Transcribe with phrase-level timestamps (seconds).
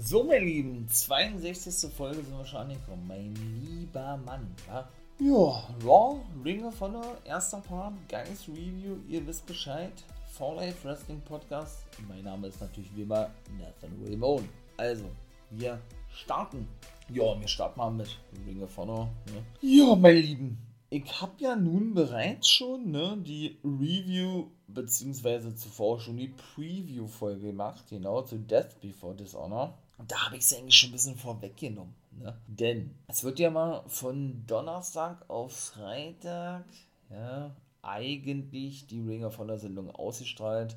[0.00, 1.90] So, meine Lieben, 62.
[1.92, 3.04] Folge sind wir schon angekommen.
[3.08, 4.88] Mein lieber Mann, ja?
[5.18, 9.92] Ja, Raw, Ring of Honor, erster Part, Guys Review, ihr wisst Bescheid.
[10.30, 11.84] Fall Life Wrestling Podcast.
[12.06, 14.48] Mein Name ist natürlich wie immer Nathan Raymond.
[14.76, 15.06] Also,
[15.50, 15.80] wir
[16.14, 16.68] starten.
[17.12, 19.08] Ja, wir starten mal mit Ring of Honor.
[19.26, 19.42] Ne?
[19.62, 20.58] Ja, meine Lieben,
[20.90, 27.86] ich habe ja nun bereits schon ne, die Review beziehungsweise zuvor schon die Preview-Folge gemacht,
[27.90, 29.76] genau zu Death Before Dishonor.
[30.06, 31.94] Da habe ich es eigentlich schon ein bisschen vorweggenommen.
[32.12, 32.36] Ne?
[32.46, 36.64] Denn es wird ja mal von Donnerstag auf Freitag
[37.10, 40.76] ja, eigentlich die Ring of Honor Sendung ausgestrahlt.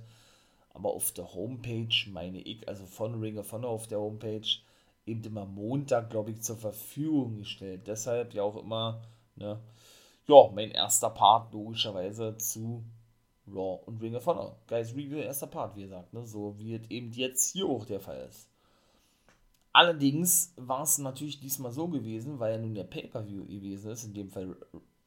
[0.74, 4.48] Aber auf der Homepage, meine ich, also von Ring of Honor auf der Homepage,
[5.06, 7.88] eben immer Montag, glaube ich, zur Verfügung gestellt.
[7.88, 9.02] Deshalb ja auch immer,
[9.36, 9.60] ne,
[10.28, 12.86] ja, mein erster Part logischerweise zu
[13.48, 14.56] Raw und Ring of Honor.
[14.68, 18.00] Guys, Review, erster Part, wie gesagt, ne, so wie es eben jetzt hier auch der
[18.00, 18.51] Fall ist.
[19.74, 24.14] Allerdings war es natürlich diesmal so gewesen, weil ja nun der Pay-Per-View gewesen ist, in
[24.14, 24.56] dem Fall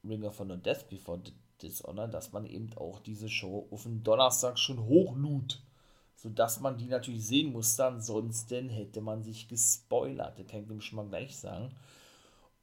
[0.02, 1.20] Ring of Honor Death Before
[1.60, 5.62] Dishonor, dass man eben auch diese Show auf den Donnerstag schon hochlud.
[6.16, 10.38] Sodass man die natürlich sehen musste, ansonsten hätte man sich gespoilert.
[10.38, 11.70] Das kann ich dem schon mal gleich sagen.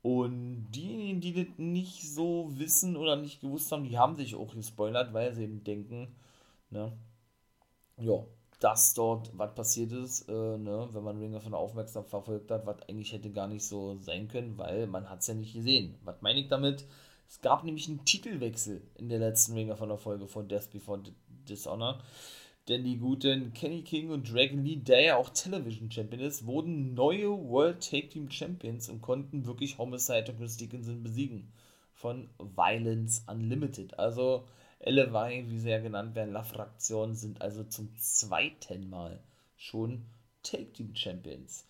[0.01, 4.55] Und diejenigen, die das nicht so wissen oder nicht gewusst haben, die haben sich auch
[4.55, 6.15] gespoilert, weil sie eben denken,
[6.71, 6.91] ne,
[7.97, 8.25] ja,
[8.61, 12.87] dass dort was passiert ist, äh, ne, wenn man Ring von aufmerksam verfolgt hat, was
[12.87, 15.97] eigentlich hätte gar nicht so sein können, weil man hat es ja nicht gesehen.
[16.03, 16.85] Was meine ich damit?
[17.27, 21.01] Es gab nämlich einen Titelwechsel in der letzten Ring von der Folge von Death Before
[21.49, 22.03] Dishonor.
[22.67, 26.93] Denn die guten Kenny King und Dragon Lee, der ja auch Television Champion ist, wurden
[26.93, 31.51] neue World Take Team Champions und konnten wirklich Homicide und Chris Dickinson besiegen.
[31.93, 33.97] Von Violence Unlimited.
[33.97, 34.45] Also
[34.83, 39.19] LFI, wie sie ja genannt werden, La Fraktion, sind also zum zweiten Mal
[39.55, 40.05] schon
[40.43, 41.65] Take Team Champions.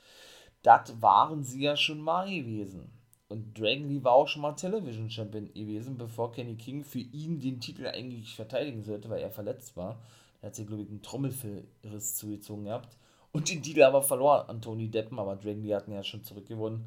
[0.63, 2.89] Das waren sie ja schon mal gewesen.
[3.27, 7.39] Und Dragon Lee war auch schon mal Television Champion gewesen, bevor Kenny King für ihn
[7.39, 10.01] den Titel eigentlich verteidigen sollte, weil er verletzt war.
[10.41, 12.97] Er hat sich, glaube ich, einen Trommelfellriss zugezogen gehabt.
[13.31, 16.85] Und den Titel aber verloren an Tony Deppen, aber Dragon Lee hatten ja schon zurückgewonnen.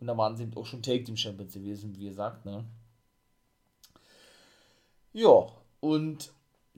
[0.00, 2.64] Und da waren sie eben auch schon Take Team Champions gewesen, wie gesagt, ne?
[5.12, 5.46] Ja,
[5.80, 6.32] und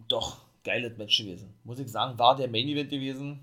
[0.08, 1.54] doch, geiles Match gewesen.
[1.64, 3.40] Muss ich sagen, war der Main Event gewesen.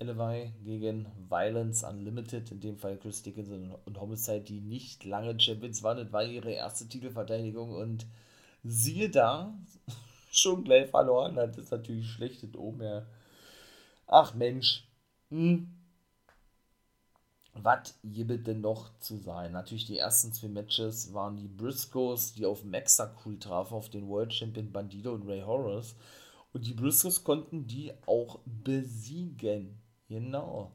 [0.00, 5.82] LFI gegen Violence Unlimited, in dem Fall Chris Dickinson und Homicide, die nicht lange Champions
[5.82, 5.98] waren.
[5.98, 8.06] Das war ihre erste Titelverteidigung und
[8.62, 9.52] siehe da,
[10.30, 13.06] schon gleich verloren hat, ist natürlich schlecht und oben her.
[14.06, 14.84] Ach Mensch.
[15.30, 15.77] Hm.
[17.62, 19.52] Was gibt denn noch zu sein?
[19.52, 24.08] Natürlich die ersten zwei Matches waren die Briscoes, die auf Maxa cool trafen, auf den
[24.08, 25.96] World Champion Bandido und Ray Horus.
[26.52, 29.78] Und die Briscoes konnten die auch besiegen.
[30.08, 30.72] Genau.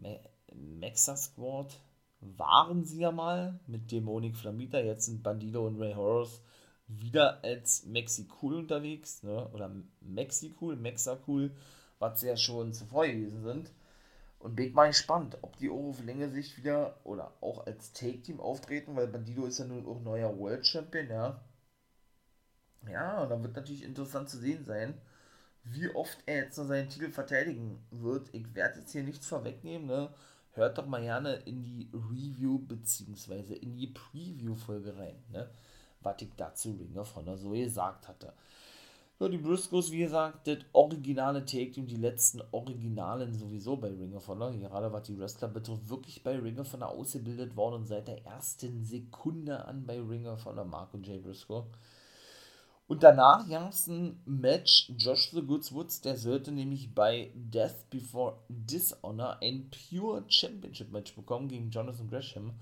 [0.00, 0.18] Ja,
[0.54, 1.78] Maxa Squad
[2.20, 4.78] waren sie ja mal mit Dämonik Flamita.
[4.78, 6.40] Jetzt sind Bandido und Ray Horus
[7.00, 9.48] wieder als Mexicool unterwegs, ne?
[9.52, 11.50] oder Mexicool, Mexacool,
[11.98, 13.70] was sie ja schon zuvor gewesen sind.
[14.42, 18.40] Und bin mal gespannt, ob die auch auf Länge sich wieder oder auch als Take-Team
[18.40, 21.40] auftreten, weil Bandido ist ja nun auch neuer World Champion, ja.
[22.90, 25.00] Ja, und dann wird natürlich interessant zu sehen sein,
[25.62, 28.34] wie oft er jetzt noch seinen Titel verteidigen wird.
[28.34, 30.12] Ich werde jetzt hier nichts vorwegnehmen, ne?
[30.54, 33.54] Hört doch mal gerne in die Review bzw.
[33.54, 35.48] in die Preview-Folge rein, ne?
[36.02, 38.32] was ich dazu Ring of Honor so gesagt hatte.
[39.22, 44.26] Ja, die Briscoes, wie gesagt, das originale Take-Team, die letzten Originalen sowieso bei Ring of
[44.26, 48.08] Honor, gerade was die Wrestler betrifft, wirklich bei Ring of Honor ausgebildet worden und seit
[48.08, 51.66] der ersten Sekunde an bei Ring of Honor, Mark und Jay Briscoe.
[52.88, 57.90] Und danach gab es ein Match, Josh the Goods Woods, der sollte nämlich bei Death
[57.90, 62.54] Before Dishonor ein Pure Championship Match bekommen gegen Jonathan Gresham.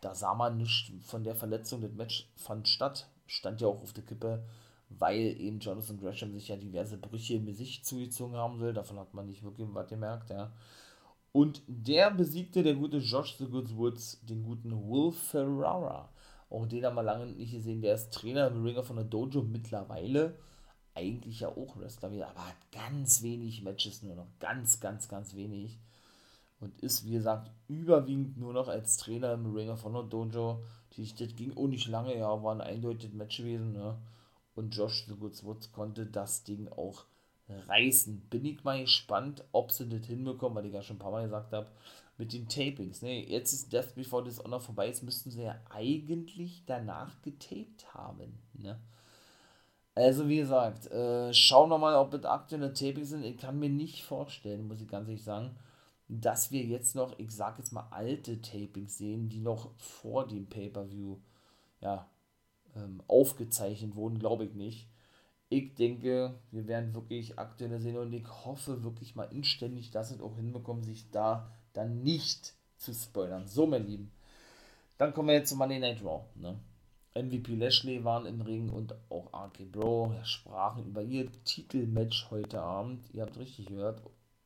[0.00, 3.92] Da sah man nicht von der Verletzung, das Match fand statt, stand ja auch auf
[3.92, 4.44] der Kippe,
[4.88, 9.14] weil eben Jonathan Gresham sich ja diverse Brüche im Gesicht zugezogen haben soll, davon hat
[9.14, 10.52] man nicht wirklich was gemerkt, ja.
[11.32, 16.08] Und der besiegte der gute Josh The Goods Woods, den guten Will Ferrara.
[16.48, 19.42] Auch den haben wir lange nicht gesehen, der ist Trainer im Ringer von der Dojo
[19.42, 20.38] mittlerweile.
[20.94, 24.28] Eigentlich ja auch Wrestler wieder, aber hat ganz wenig Matches nur noch.
[24.38, 25.78] Ganz, ganz, ganz wenig
[26.60, 30.62] und ist, wie gesagt, überwiegend nur noch als Trainer im Ring of Honor Dojo.
[30.96, 33.98] Das ging auch nicht lange, ja, war ein eindeutiges Match gewesen, ne?
[34.56, 37.04] Und Josh Woods konnte das Ding auch
[37.48, 38.22] reißen.
[38.28, 41.24] Bin ich mal gespannt, ob sie das hinbekommen, weil ich ja schon ein paar Mal
[41.24, 41.68] gesagt habe,
[42.18, 43.02] mit den Tapings.
[43.02, 43.24] Ne?
[43.26, 48.38] Jetzt ist Death Before Dishonor vorbei, jetzt müssten sie ja eigentlich danach getaped haben.
[48.54, 48.80] Ne?
[49.94, 53.24] Also wie gesagt, äh, schauen wir mal, ob das aktuelle Tapings sind.
[53.24, 55.56] Ich kann mir nicht vorstellen, muss ich ganz ehrlich sagen,
[56.08, 60.48] dass wir jetzt noch, ich sag jetzt mal, alte Tapings sehen, die noch vor dem
[60.48, 61.18] Pay-Per-View
[61.80, 62.08] ja,
[62.76, 64.88] ähm, aufgezeichnet wurden, glaube ich nicht.
[65.48, 70.20] Ich denke, wir werden wirklich aktuelle sehen und ich hoffe wirklich mal inständig, dass es
[70.20, 73.46] auch hinbekommen, sich da dann nicht zu spoilern.
[73.46, 74.10] So, mein Lieben.
[74.98, 76.24] Dann kommen wir jetzt zu Monday Night Raw.
[76.34, 76.58] Ne?
[77.14, 83.04] MVP Lashley waren im Ring und auch RK Bro sprachen über ihr Titelmatch heute Abend.
[83.12, 84.02] Ihr habt richtig gehört.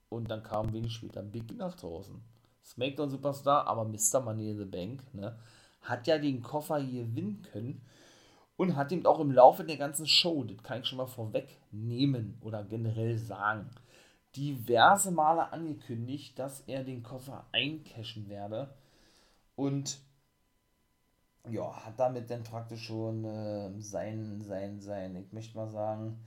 [0.08, 2.20] Und dann kam wenig später Big nach draußen.
[2.64, 4.20] SmackDown Superstar, aber Mr.
[4.20, 5.38] Money in the Bank, ne,
[5.82, 7.80] hat ja den Koffer hier gewinnen können
[8.60, 12.36] und hat ihm auch im Laufe der ganzen Show, das kann ich schon mal vorwegnehmen
[12.42, 13.70] oder generell sagen,
[14.36, 18.68] diverse Male angekündigt, dass er den Koffer eincashen werde.
[19.56, 20.00] Und
[21.48, 26.20] ja, hat damit dann praktisch schon äh, sein, sein, sein, ich möchte mal sagen,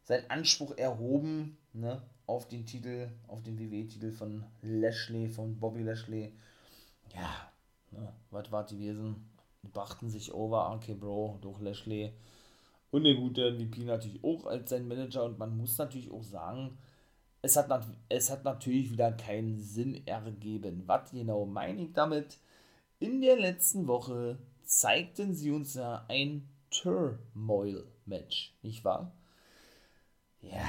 [0.00, 6.32] sein Anspruch erhoben, ne, auf den Titel, auf den WWE-Titel von Lashley, von Bobby Lashley.
[7.14, 7.52] Ja,
[7.90, 9.29] ne, was war die gewesen?
[9.62, 12.12] Brachten sich over, RK Bro durch Lashley.
[12.90, 15.24] Und der gute MVP natürlich auch als sein Manager.
[15.24, 16.78] Und man muss natürlich auch sagen,
[17.42, 17.68] es hat,
[18.08, 20.82] es hat natürlich wieder keinen Sinn ergeben.
[20.86, 22.38] Was genau meine ich damit?
[22.98, 29.12] In der letzten Woche zeigten sie uns ja ein Turmoil-Match, nicht wahr?
[30.42, 30.64] Ja,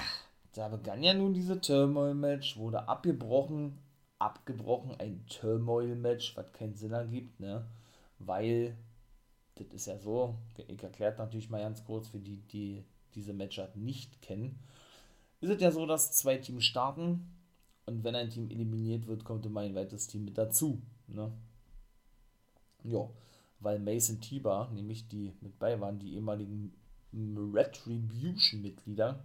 [0.53, 3.77] da begann ja nun diese Turmoil-Match, wurde abgebrochen,
[4.19, 7.65] abgebrochen, ein Turmoil-Match, was keinen Sinn ergibt, ne?
[8.25, 8.77] Weil,
[9.55, 10.35] das ist ja so,
[10.67, 12.83] ich erkläre natürlich mal ganz kurz für die, die
[13.15, 14.59] diese Matchart nicht kennen.
[15.41, 17.27] Ist es ja so, dass zwei Teams starten
[17.85, 21.31] und wenn ein Team eliminiert wird, kommt immer ein weiteres Team mit dazu, ne?
[22.83, 23.09] Ja,
[23.59, 26.73] weil Mason Tiber, nämlich die mit bei waren, die ehemaligen
[27.13, 29.23] Retribution-Mitglieder,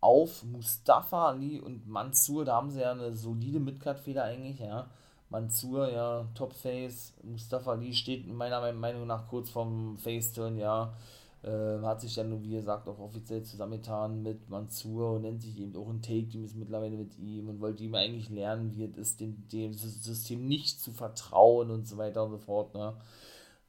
[0.00, 4.90] auf Mustafa Ali und Mansur, da haben sie ja eine solide Midcard-Feder eigentlich, ja.
[5.30, 10.92] Mansur, ja, Top-Face, Mustafa Ali steht meiner Meinung nach kurz vorm Face-Turn, ja.
[11.42, 15.74] Äh, hat sich dann, wie gesagt, auch offiziell zusammengetan mit Mansur und nennt sich eben
[15.74, 19.20] auch ein Take-Team, ist mittlerweile mit ihm und wollte ihm eigentlich lernen, wie es ist,
[19.20, 22.94] dem, dem System nicht zu vertrauen und so weiter und so fort, ne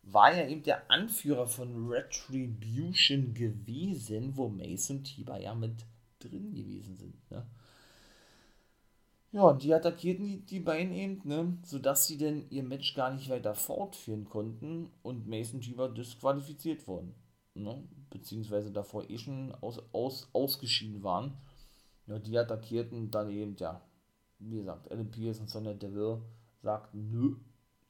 [0.04, 5.86] war ja eben der Anführer von Retribution gewesen, wo Mason und Tiber ja mit
[6.20, 7.32] drin gewesen sind.
[7.32, 7.46] Ne?
[9.34, 13.14] Ja, und die attackierten die, die beiden eben, ne, sodass sie denn ihr Match gar
[13.14, 17.16] nicht weiter fortführen konnten und Mason Tiber disqualifiziert wurden.
[17.54, 17.82] Ne?
[18.10, 21.38] Beziehungsweise davor eh schon aus, aus, ausgeschieden waren.
[22.08, 23.82] Ja, die attackierten dann eben, ja,
[24.40, 26.22] wie gesagt, Alan Pierce und Sonja Deville
[26.62, 27.36] sagten, nö,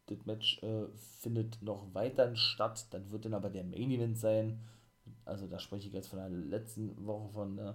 [0.08, 0.88] das Match äh,
[1.22, 2.86] findet noch weiterhin statt.
[2.92, 4.60] Dann wird dann aber der Main Event sein.
[5.26, 7.74] Also da spreche ich jetzt von der letzten Woche von, äh,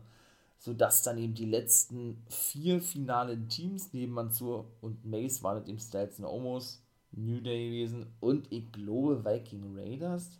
[0.58, 5.78] sodass dann eben die letzten vier finalen Teams neben Mansur und Mace waren es eben
[5.78, 6.82] Styles und Omos,
[7.12, 10.38] New Day gewesen und ich glaube Viking Raiders.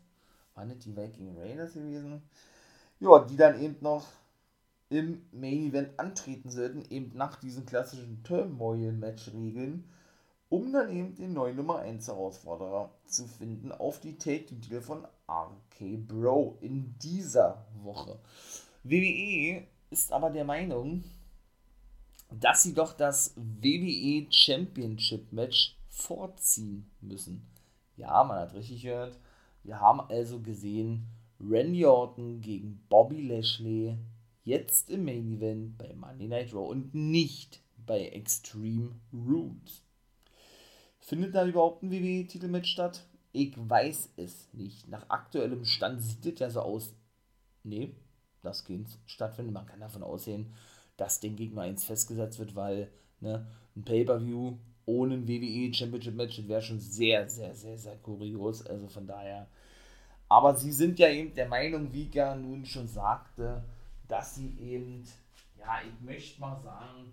[0.55, 2.23] Waren das die Viking Raiders gewesen?
[2.99, 4.07] Ja, die dann eben noch
[4.89, 9.85] im Main Event antreten sollten, eben nach diesen klassischen Turmoil-Match-Regeln
[10.49, 16.07] um dann eben den neuen Nummer 1 Herausforderer zu finden auf die Take-Titel von RK
[16.07, 18.19] Bro in dieser Woche.
[18.85, 21.05] WWE ist aber der Meinung,
[22.31, 27.47] dass sie doch das WWE Championship Match vorziehen müssen.
[27.97, 29.19] Ja, man hat richtig gehört.
[29.63, 31.07] Wir haben also gesehen,
[31.41, 33.97] Randy Orton gegen Bobby Lashley
[34.45, 39.83] jetzt im Main Event bei Monday Night Raw und nicht bei Extreme Rules.
[40.99, 43.07] Findet da überhaupt ein WWE-Titelmatch statt?
[43.33, 44.89] Ich weiß es nicht.
[44.89, 46.95] Nach aktuellem Stand sieht es ja so aus.
[47.65, 47.95] Nee,
[48.47, 49.53] das kann stattfinden.
[49.53, 50.55] Man kann davon ausgehen,
[50.97, 56.47] dass den Gegner eins festgesetzt wird, weil ne, ein Pay-Per-View ohne ein WWE Championship Match
[56.47, 58.65] wäre schon sehr, sehr, sehr, sehr kurios.
[58.65, 59.49] Also von daher.
[60.29, 63.63] Aber sie sind ja eben der Meinung, wie Vika nun schon sagte,
[64.09, 65.05] dass sie eben,
[65.59, 67.13] ja, ich möchte mal sagen,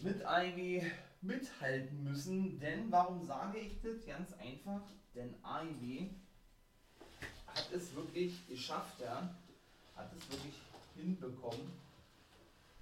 [0.00, 0.82] mit Ivy
[1.20, 2.58] mithalten müssen.
[2.60, 4.06] Denn warum sage ich das?
[4.06, 4.82] Ganz einfach,
[5.14, 6.08] denn AEW
[7.46, 9.34] hat es wirklich geschafft, ja,
[9.98, 10.54] hat es wirklich
[10.96, 11.72] hinbekommen,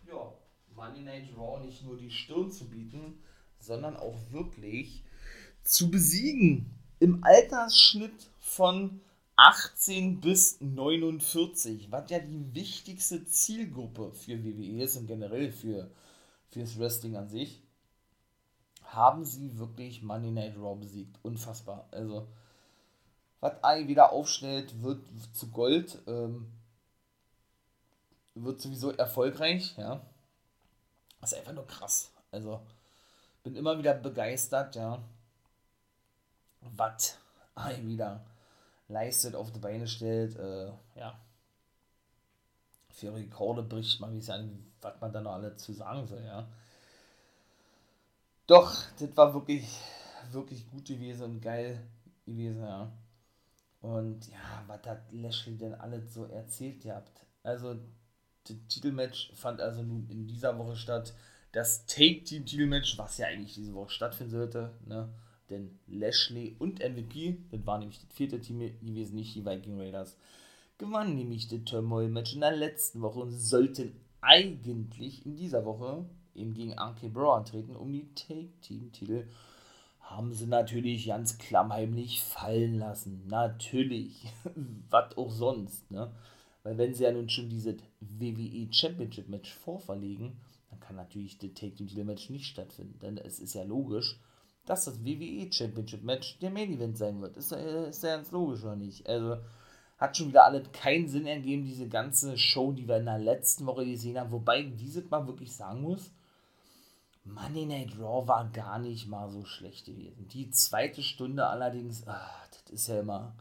[0.07, 0.33] ja,
[0.75, 3.19] Money Night Raw nicht nur die Stirn zu bieten,
[3.59, 5.03] sondern auch wirklich
[5.65, 6.71] zu besiegen.
[7.01, 9.01] Im Altersschnitt von
[9.37, 15.91] 18 bis 49, was ja die wichtigste Zielgruppe für WWE ist und generell für
[16.51, 17.63] fürs Wrestling an sich
[18.85, 21.19] haben sie wirklich Money Night Raw besiegt.
[21.23, 21.89] Unfassbar.
[21.91, 22.29] Also,
[23.41, 25.05] was AI wieder aufstellt, wird
[25.35, 26.03] zu Gold.
[26.07, 26.47] Ähm,
[28.45, 30.01] wird sowieso erfolgreich, ja.
[31.21, 32.11] Das ist einfach nur krass.
[32.31, 32.61] Also,
[33.43, 35.03] bin immer wieder begeistert, ja.
[36.61, 37.17] Was
[37.55, 38.25] ein wieder
[38.89, 41.19] leistet, auf die Beine stellt, äh, ja.
[42.91, 46.23] Für Rekorde bricht man, wie es an, was man da noch alle zu sagen soll,
[46.23, 46.47] ja.
[48.47, 49.81] Doch, das war wirklich,
[50.31, 51.81] wirklich gut gewesen und geil
[52.25, 52.91] gewesen, ja.
[53.81, 57.27] Und ja, was hat Lashley denn alles so erzählt gehabt?
[57.43, 57.77] Also,
[58.69, 61.15] Titelmatch fand also nun in dieser Woche statt.
[61.53, 65.09] Das Take-Team-Titelmatch, was ja eigentlich diese Woche stattfinden sollte, ne?
[65.49, 70.17] Denn Lashley und MVP, das war nämlich das vierte Team gewesen, nicht die Viking Raiders,
[70.77, 76.53] gewannen nämlich das Turmoil-Match in der letzten Woche und sollten eigentlich in dieser Woche eben
[76.53, 79.27] gegen RK Bro antreten, um die Take-Team-Titel
[80.01, 83.27] haben sie natürlich ganz klammheimlich fallen lassen.
[83.27, 84.33] Natürlich.
[84.91, 86.13] Was auch sonst, ne?
[86.67, 90.37] Weil wenn sie ja nun schon dieses WWE Championship Match vorverlegen,
[90.69, 92.99] dann kann natürlich das Take Team Title Match nicht stattfinden.
[92.99, 94.19] Denn es ist ja logisch,
[94.65, 97.37] dass das WWE Championship Match der Main Event sein wird.
[97.37, 99.09] Ist, ist ja ganz logisch, oder nicht?
[99.09, 99.37] Also
[99.97, 103.65] hat schon wieder alles keinen Sinn ergeben, diese ganze Show, die wir in der letzten
[103.67, 104.33] Woche gesehen haben.
[104.33, 106.11] Wobei dieses Mal wirklich sagen muss,
[107.23, 110.27] Money Night Raw war gar nicht mal so schlecht gewesen.
[110.33, 113.37] Die zweite Stunde allerdings, ach, das ist ja immer,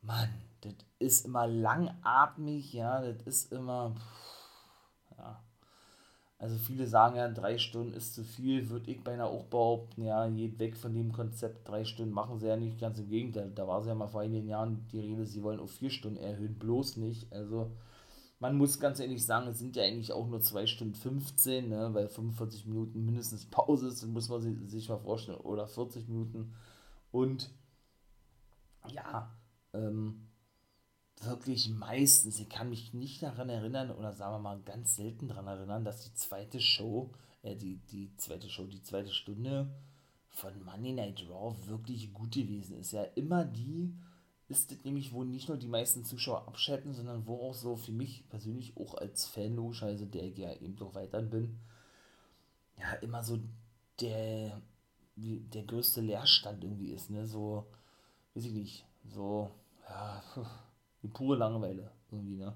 [0.00, 0.30] Mann,
[0.64, 3.94] das ist immer langatmig, ja, das ist immer,
[5.16, 5.42] ja.
[6.38, 10.28] Also viele sagen ja, drei Stunden ist zu viel, würde ich beinahe auch behaupten, ja,
[10.28, 13.50] geht weg von dem Konzept, drei Stunden machen sie ja nicht, ganz im Gegenteil.
[13.54, 16.18] Da war es ja mal vor einigen Jahren die Rede, sie wollen auf vier Stunden
[16.18, 17.32] erhöhen, bloß nicht.
[17.32, 17.70] Also
[18.40, 21.94] man muss ganz ehrlich sagen, es sind ja eigentlich auch nur 2 Stunden 15, ne,
[21.94, 26.54] weil 45 Minuten mindestens Pause ist, muss man sich mal vorstellen, oder 40 Minuten.
[27.10, 27.50] Und
[28.88, 29.34] ja,
[29.72, 30.26] ähm,
[31.26, 35.46] wirklich meistens, ich kann mich nicht daran erinnern, oder sagen wir mal ganz selten daran
[35.46, 37.10] erinnern, dass die zweite Show,
[37.42, 39.70] äh, die, die zweite Show, die zweite Stunde
[40.30, 42.92] von Monday Night Raw wirklich gut gewesen ist.
[42.92, 43.94] Ja, immer die
[44.48, 47.92] ist das nämlich, wo nicht nur die meisten Zuschauer abschalten, sondern wo auch so für
[47.92, 51.58] mich persönlich auch als Fan logischerweise, der ich ja eben doch weiter bin,
[52.78, 53.38] ja, immer so
[54.00, 54.60] der,
[55.16, 57.66] der größte Leerstand irgendwie ist, ne, so,
[58.34, 59.50] weiß ich nicht, so,
[59.88, 60.22] ja,
[61.04, 62.54] die pure Langeweile irgendwie, ne.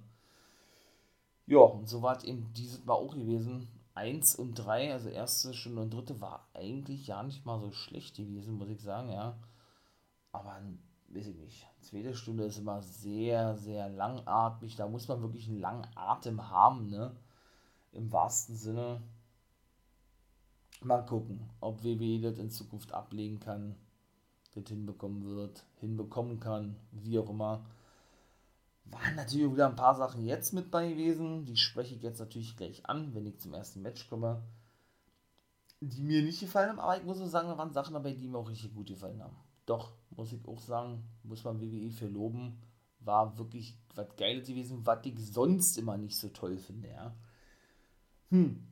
[1.46, 3.68] Ja, und so war es eben dieses Mal auch gewesen.
[3.94, 8.16] Eins und drei, also erste Stunde und dritte, war eigentlich ja nicht mal so schlecht
[8.16, 9.38] gewesen, muss ich sagen, ja.
[10.32, 10.60] Aber
[11.08, 14.76] weiß ich nicht, zweite Stunde ist immer sehr, sehr langatmig.
[14.76, 17.16] Da muss man wirklich einen langen Atem haben, ne?
[17.92, 19.02] Im wahrsten Sinne.
[20.80, 23.74] Mal gucken, ob WWE das in Zukunft ablegen kann,
[24.54, 27.64] das hinbekommen wird, hinbekommen kann, wie auch immer.
[28.90, 31.44] Waren natürlich wieder ein paar Sachen jetzt mit bei gewesen.
[31.44, 34.42] Die spreche ich jetzt natürlich gleich an, wenn ich zum ersten Match komme.
[35.80, 38.26] Die mir nicht gefallen haben, aber ich muss auch sagen, da waren Sachen dabei, die
[38.26, 39.36] mir auch richtig gut gefallen haben
[39.68, 42.60] doch, muss ich auch sagen, muss man WWE für loben,
[43.00, 47.14] war wirklich was Geiles gewesen, was ich sonst immer nicht so toll finde, ja.
[48.30, 48.66] Hm,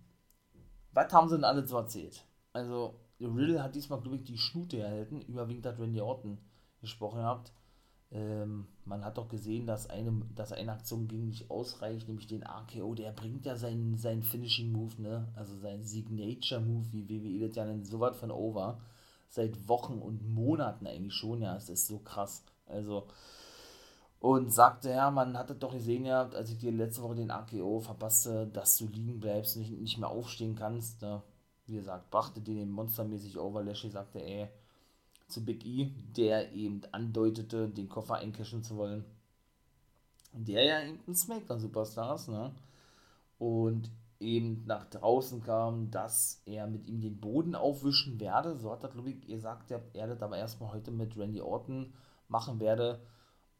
[0.92, 2.24] was haben sie denn alle so erzählt?
[2.52, 6.38] Also, Riddle hat diesmal, glaube ich, die Schnute erhalten, überwiegend hat Randy Orton
[6.80, 7.52] gesprochen habt.
[8.12, 12.44] Ähm, man hat doch gesehen, dass eine, dass eine Aktion ging nicht ausreicht, nämlich den
[12.44, 15.28] RKO, der bringt ja seinen, seinen Finishing Move, ne?
[15.34, 18.80] Also sein Signature Move, wie WWE das ja nennt, so was von over
[19.28, 22.44] seit Wochen und Monaten eigentlich schon, ja, es ist so krass.
[22.66, 23.06] Also,
[24.18, 27.80] und sagte, ja, man hatte doch gesehen, ja, als ich dir letzte Woche den AKO
[27.80, 31.02] verpasste, dass du liegen bleibst, nicht, nicht mehr aufstehen kannst.
[31.02, 31.22] Ne?
[31.66, 33.62] Wie gesagt, brachte den monstermäßig over.
[33.62, 34.48] Lashley sagte, ey,
[35.28, 39.04] zu Big E, der eben andeutete, den Koffer eincashen zu wollen.
[40.32, 42.54] Der ja eben ein Smackdown-Superstar ist, ne?
[43.38, 43.90] Und
[44.20, 48.56] eben nach draußen kam, dass er mit ihm den Boden aufwischen werde.
[48.56, 51.92] So hat er, glaube ich, gesagt, er, das aber erstmal heute mit Randy Orton
[52.28, 53.00] machen werde.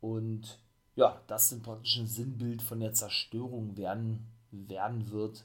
[0.00, 0.58] Und
[0.94, 5.44] ja, das sind praktisch ein Sinnbild von der Zerstörung werden, werden wird,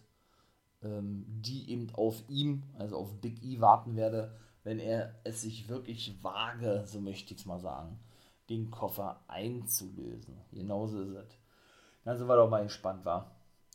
[0.82, 5.70] ähm, die eben auf ihm, also auf Big E warten werde, wenn er es sich
[5.70, 8.00] wirklich wage, so möchte ich es mal sagen,
[8.50, 10.38] den Koffer einzulösen.
[10.52, 11.38] Genauso ist es.
[12.04, 13.32] Dann sind wir doch mal gespannt, war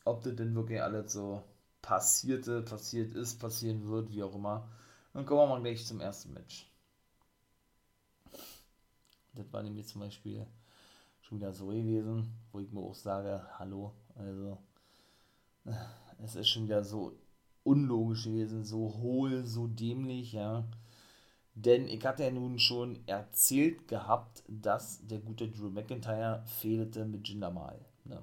[0.07, 1.43] ob das denn wirklich alles so
[1.83, 4.69] passierte, passiert ist, passieren wird, wie auch immer.
[5.13, 6.71] Dann kommen wir mal gleich zum ersten Match.
[9.35, 10.47] Das war nämlich zum Beispiel
[11.21, 14.59] schon wieder so gewesen, wo ich mir auch sage, hallo, also
[16.23, 17.13] es ist schon wieder so
[17.67, 20.65] unlogisch gewesen, so hohl, so dämlich, ja.
[21.55, 27.27] Denn ich hatte ja nun schon erzählt gehabt, dass der gute Drew McIntyre fehlte mit
[27.29, 27.81] Jinder Mahal.
[28.05, 28.23] Ne?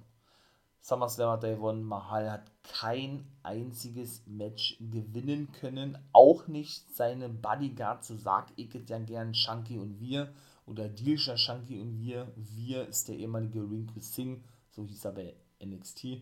[0.81, 1.83] SummerSlam hat er gewonnen.
[1.83, 5.97] Mahal hat kein einziges Match gewinnen können.
[6.11, 10.31] Auch nicht seine Bodyguard, so sag ich es ja gern, Shanky und wir.
[10.65, 12.31] Oder Dilsha Shanky und wir.
[12.35, 15.33] Wir ist der ehemalige Rinku Singh, so hieß er bei
[15.63, 16.21] NXT.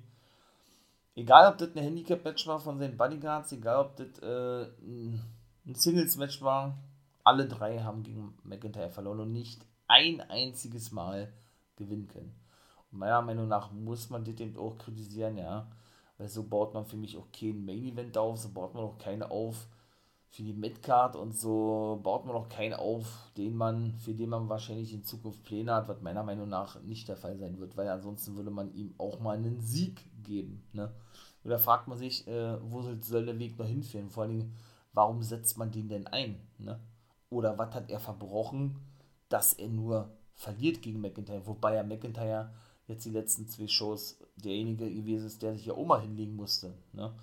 [1.22, 4.68] Egal, ob das ein Handicap-Match war von seinen Bodyguards, egal, ob das äh,
[5.66, 6.78] ein Singles-Match war,
[7.24, 11.32] alle drei haben gegen McIntyre verloren und nicht ein einziges Mal
[11.76, 12.42] gewinnen können
[12.92, 15.68] meiner Meinung nach muss man das eben auch kritisieren, ja.
[16.18, 18.98] Weil so baut man für mich auch kein Main Event auf, so baut man auch
[18.98, 19.68] keine auf
[20.32, 24.48] für die Midcard und so baut man auch keinen auf, den man, für den man
[24.48, 27.90] wahrscheinlich in Zukunft Pläne hat, was meiner Meinung nach nicht der Fall sein wird, weil
[27.90, 30.92] ansonsten würde man ihm auch mal einen Sieg geben, ne.
[31.44, 34.10] Oder fragt man sich, äh, wo soll der Weg noch hinführen?
[34.10, 34.54] Vor allem,
[34.94, 36.80] warum setzt man den denn ein, ne?
[37.30, 38.80] Oder was hat er verbrochen,
[39.28, 42.54] dass er nur verliert gegen McIntyre, wobei er McIntyre
[42.88, 46.74] jetzt die letzten zwei Shows derjenige gewesen ist, der sich ja auch mal hinlegen musste.
[46.94, 47.14] Ne?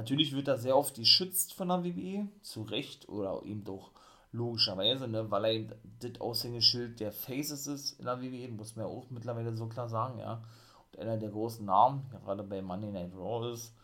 [0.00, 3.90] Natürlich wird er sehr oft geschützt von der WWE, zu Recht oder eben doch
[4.32, 8.86] logischerweise, ne, weil er eben das Aushängeschild der Faces ist in der WWE, muss man
[8.86, 10.42] ja auch mittlerweile so klar sagen, ja.
[10.86, 13.76] Und einer der großen Namen, gerade bei Monday Night Raw ist.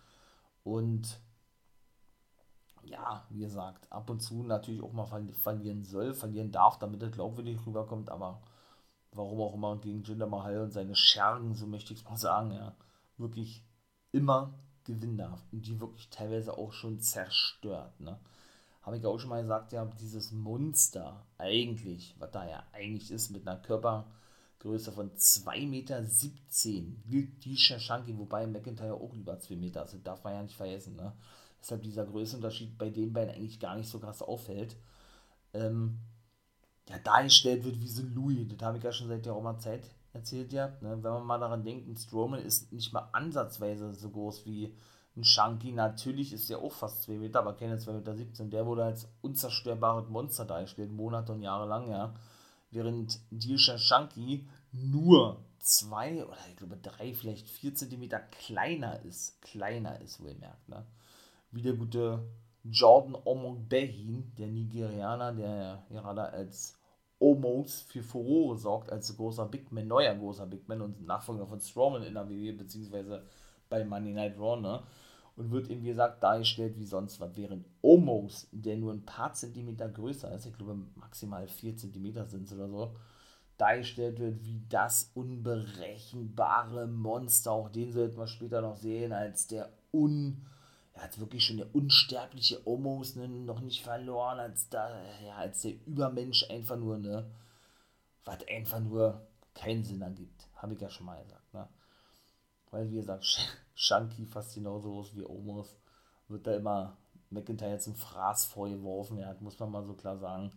[0.65, 1.21] Und
[2.83, 7.11] ja, wie gesagt, ab und zu natürlich auch mal verlieren soll, verlieren darf, damit er
[7.11, 8.41] glaubwürdig rüberkommt, aber
[9.13, 12.53] warum auch immer, gegen Jinder Mahal und seine Schergen, so möchte ich es mal sagen,
[12.53, 12.75] ja,
[13.19, 13.63] wirklich
[14.13, 14.55] immer
[14.87, 15.43] gewinnen darf.
[15.53, 18.19] Und die wirklich teilweise auch schon zerstört, ne.
[18.83, 23.31] Habe ich auch schon mal gesagt, ja, dieses Monster eigentlich, was da ja eigentlich ist,
[23.31, 26.03] mit einer Körpergröße von 2,17 Meter,
[27.11, 30.95] gilt die Shashanki, wobei McIntyre auch über 2 Meter ist, darf man ja nicht vergessen,
[30.95, 31.13] ne.
[31.61, 34.77] Deshalb dieser Größenunterschied bei den beiden eigentlich gar nicht so krass auffällt.
[35.53, 35.99] Ähm,
[36.89, 38.47] ja, dargestellt wird wie so Louis.
[38.49, 40.69] Das habe ich ja schon seit der Roma Zeit erzählt ja.
[40.81, 40.99] Ne?
[41.03, 44.75] Wenn man mal daran denkt, ein Strowman ist nicht mal ansatzweise so groß wie
[45.17, 45.73] ein Shanky.
[45.73, 48.15] Natürlich ist er auch fast 2 Meter, aber keine 2,17 Meter.
[48.15, 48.51] 17.
[48.51, 52.15] Der wurde als unzerstörbares Monster dargestellt, Monate und Jahre lang, ja.
[52.71, 59.41] Während Dilsha Shanky nur zwei oder ich glaube drei, vielleicht vier Zentimeter kleiner ist.
[59.43, 60.85] Kleiner ist, wohlmerkt, ne?
[61.51, 62.29] Wie der gute
[62.65, 66.76] Jordan Omogbehin, der Nigerianer, der gerade als
[67.19, 71.61] Omos für Furore sorgt, als großer Big Man, neuer großer Big Man und Nachfolger von
[71.61, 73.25] Strowman in der WWE, beziehungsweise
[73.69, 74.83] bei Monday Night Raw, ne?
[75.37, 77.37] Und wird eben, wie gesagt, dargestellt wie sonst was.
[77.37, 82.47] Während Omos, der nur ein paar Zentimeter größer ist, ich glaube maximal 4 Zentimeter sind
[82.47, 82.97] es oder so,
[83.59, 87.53] dargestellt wird wie das unberechenbare Monster.
[87.53, 90.47] Auch den sollten wir später noch sehen, als der un
[90.97, 94.89] er hat wirklich schon der unsterbliche Omos ne, noch nicht verloren, als da,
[95.25, 97.31] ja, als der Übermensch einfach nur, ne,
[98.25, 100.49] was einfach nur keinen Sinn ergibt.
[100.57, 101.69] Habe ich ja schon mal gesagt, ne?
[102.71, 103.25] Weil, wie gesagt,
[103.75, 105.77] Shanky fast genauso groß wie Omos,
[106.29, 106.97] wird da immer
[107.29, 110.51] McIntyre zum Fraß vorgeworfen, ja, muss man mal so klar sagen.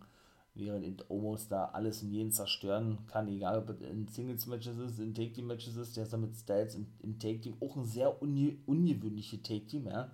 [0.54, 4.98] Während in Omos da alles und jeden zerstören kann, egal ob es in Singles-Matches ist,
[4.98, 8.56] in Take-Team-Matches ist, der ist da mit Styles im, im Take-Team auch ein sehr unge
[8.66, 10.10] ungewöhnliches Take-Team, ja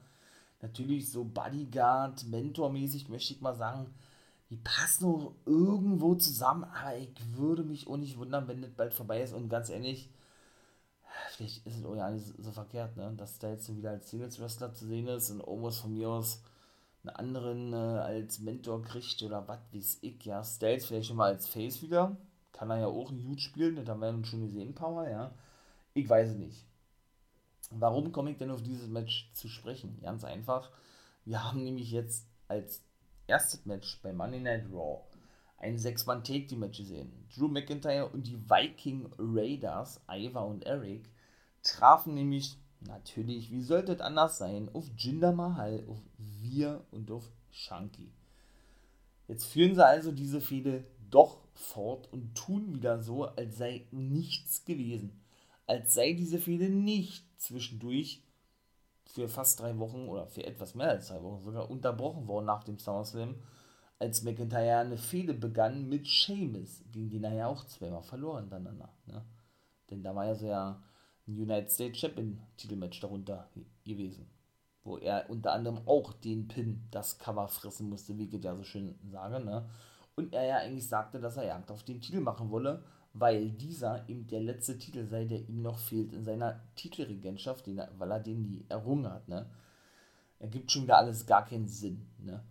[0.62, 3.94] natürlich so Bodyguard, Mentor-mäßig, möchte ich mal sagen,
[4.50, 8.94] die passen noch irgendwo zusammen, aber ich würde mich auch nicht wundern, wenn das bald
[8.94, 9.32] vorbei ist.
[9.32, 10.08] Und ganz ehrlich,
[11.30, 13.12] vielleicht ist es auch ja nicht so verkehrt, ne?
[13.16, 16.42] dass da jetzt wieder als Singles-Wrestler zu sehen ist und Omos von mir aus
[17.02, 20.42] einen anderen äh, als Mentor kriegt oder was weiß ich, ja.
[20.42, 22.16] Styles vielleicht schon mal als Face wieder.
[22.52, 25.32] Kann er ja auch ein Huge spielen, das haben wir ja schon gesehen, Mal, ja.
[25.94, 26.64] Ich weiß es nicht.
[27.70, 30.00] Warum komme ich denn auf dieses Match zu sprechen?
[30.00, 30.70] Ganz einfach.
[31.24, 32.82] Wir haben nämlich jetzt als
[33.26, 35.02] erstes Match bei Monday Night Raw
[35.58, 37.12] ein 6-Mann-Take-Team-Match gesehen.
[37.34, 41.08] Drew McIntyre und die Viking Raiders, Iva und Eric,
[41.62, 47.28] trafen nämlich natürlich, wie sollte es anders sein, auf Jinder Mahal, auf Wir und auf
[47.50, 48.12] Shanky.
[49.28, 54.64] Jetzt führen sie also diese Fehde doch fort und tun wieder so, als sei nichts
[54.64, 55.20] gewesen.
[55.66, 58.22] Als sei diese Fehde nicht zwischendurch
[59.04, 62.64] für fast drei Wochen oder für etwas mehr als drei Wochen sogar unterbrochen worden nach
[62.64, 63.36] dem SummerSlam,
[63.98, 68.92] als McIntyre eine Fehde begann mit Sheamus, gegen den er ja auch zweimal verloren danach.
[69.06, 69.24] Ne?
[69.90, 70.82] Denn da war ja so ja
[71.26, 73.48] ein United States Champion Titelmatch darunter
[73.84, 74.28] gewesen,
[74.84, 78.64] wo er unter anderem auch den Pin, das Cover fressen musste, wie ich ja so
[78.64, 79.68] schön sage, ne?
[80.14, 82.82] Und er ja eigentlich sagte, dass er Jagd auf den Titel machen wolle
[83.18, 87.78] weil dieser eben der letzte Titel sei, der ihm noch fehlt in seiner Titelregentschaft, den
[87.78, 89.26] er, weil er den nie errungen hat.
[89.28, 89.46] Ne?
[90.38, 92.06] Ergibt schon wieder alles gar keinen Sinn.
[92.18, 92.44] Ne?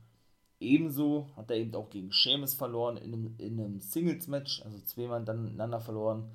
[0.59, 5.23] Ebenso hat er eben auch gegen Sheamus verloren in einem, in einem Singles-Match, also zweimal
[5.23, 6.31] dann miteinander verloren.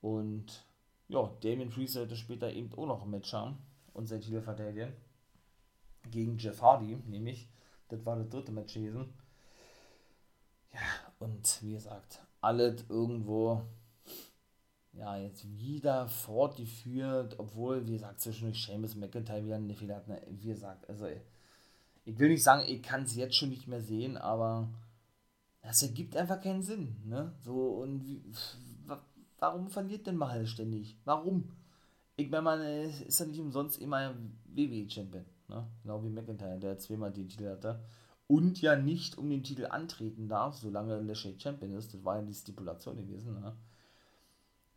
[0.00, 0.64] Und
[1.08, 3.58] ja, Damien Priest sollte später eben auch noch ein Match haben
[3.92, 4.92] und sein Titel verteidigen.
[6.10, 7.46] Gegen Jeff Hardy, nämlich.
[7.88, 9.12] Das war das dritte Match gewesen.
[10.72, 10.80] Ja,
[11.18, 13.62] und wie gesagt, alles irgendwo,
[14.92, 20.08] ja, jetzt wieder fortgeführt, obwohl, wie gesagt, zwischendurch Seamus McIntyre wieder eine Fehler hat.
[20.08, 21.06] Ne, wie gesagt, also,
[22.04, 24.68] ich will nicht sagen, ich kann es jetzt schon nicht mehr sehen, aber
[25.62, 27.32] das ergibt einfach keinen Sinn, ne?
[27.40, 28.22] So, und wie,
[29.38, 30.96] warum verliert denn Mahal ständig?
[31.04, 31.52] Warum?
[32.16, 34.14] Ich meine, man ist ja nicht umsonst immer
[34.46, 35.66] WWE-Champion, ne?
[35.82, 37.80] Genau wie McIntyre, der zweimal den Titel hatte.
[38.30, 41.92] Und ja nicht um den Titel antreten darf, solange Lashley Champion ist.
[41.92, 43.56] Das war ja die Stipulation gewesen, ne?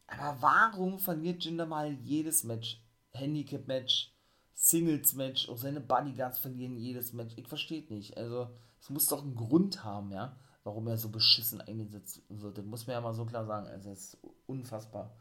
[0.08, 2.82] Aber warum verliert Jinder mal jedes Match?
[3.12, 4.12] Handicap-Match,
[4.56, 7.34] Singles-Match, auch seine Bodyguards verlieren jedes Match.
[7.36, 8.18] Ich verstehe nicht.
[8.18, 8.50] Also,
[8.82, 12.58] es muss doch einen Grund haben, ja warum er so beschissen eingesetzt wird.
[12.58, 13.68] Das muss man ja mal so klar sagen.
[13.68, 15.14] Also, es ist unfassbar.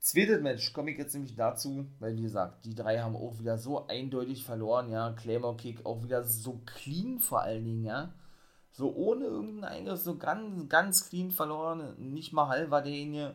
[0.00, 3.58] Zweites Match komme ich jetzt nämlich dazu, weil wie gesagt, die drei haben auch wieder
[3.58, 5.12] so eindeutig verloren, ja.
[5.12, 8.14] Claymore Kick auch wieder so clean vor allen Dingen, ja.
[8.72, 11.94] So ohne irgendeinen Eingriff, so ganz, ganz clean verloren.
[11.98, 13.34] Nicht mal halb war derjenige,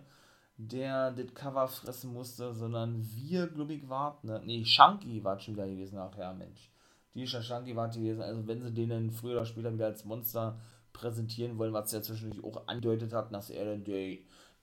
[0.58, 4.28] der das Cover fressen musste, sondern wir, glaube ich, warten.
[4.28, 4.42] Ne?
[4.44, 6.72] Nee, Shanky war schon wieder gewesen nachher, Mensch.
[7.14, 8.22] Die Shanky war gewesen.
[8.22, 10.60] Also, wenn sie den früher oder später wieder als Monster
[10.94, 14.18] präsentieren wollen, was er zwischendurch auch andeutet hat, dass er dann der,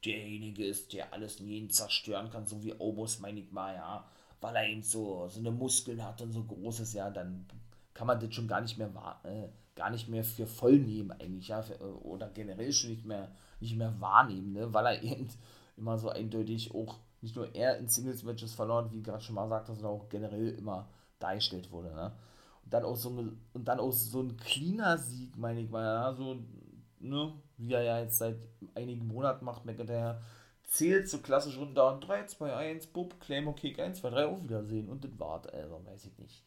[0.04, 4.04] derjenige ist, der alles und jeden zerstören kann, so wie Obus, meine ich mal, ja,
[4.40, 7.46] weil er eben so, so eine Muskeln hat und so groß ist, ja, dann
[7.94, 8.90] kann man das schon gar nicht mehr
[9.24, 13.30] äh, gar nicht mehr für voll nehmen eigentlich, ja, für, oder generell schon nicht mehr,
[13.60, 15.28] nicht mehr wahrnehmen, ne, weil er eben
[15.76, 19.74] immer so eindeutig auch nicht nur er in Singles-Matches verloren, wie gerade schon mal sagte,
[19.74, 20.88] sondern auch generell immer
[21.20, 22.12] dargestellt wurde, ne?
[22.64, 26.12] Dann auch so ein, und dann auch so ein cleaner Sieg, meine ich mal, ja,
[26.14, 26.36] so,
[27.02, 28.38] ne, wie er ja jetzt seit
[28.74, 30.20] einigen Monaten macht, McIntyre
[30.64, 34.42] zählt so klassisch runter und 3, 2, 1, Bub, Claymore Kick 1, 2, 3, auf
[34.42, 36.44] Wiedersehen und das war's, also weiß ich nicht.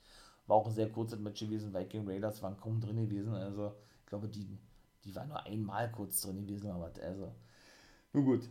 [0.47, 4.05] War auch ein sehr kurzes Match gewesen, Viking Raiders waren kaum drin gewesen, also ich
[4.07, 4.57] glaube, die,
[5.03, 7.33] die waren nur einmal kurz drin gewesen, aber also,
[8.13, 8.49] nun gut.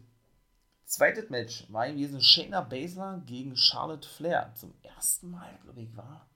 [0.85, 4.53] Zweites Match war gewesen Shayna Baszler gegen Charlotte Flair.
[4.55, 6.29] Zum ersten Mal, glaube ich, war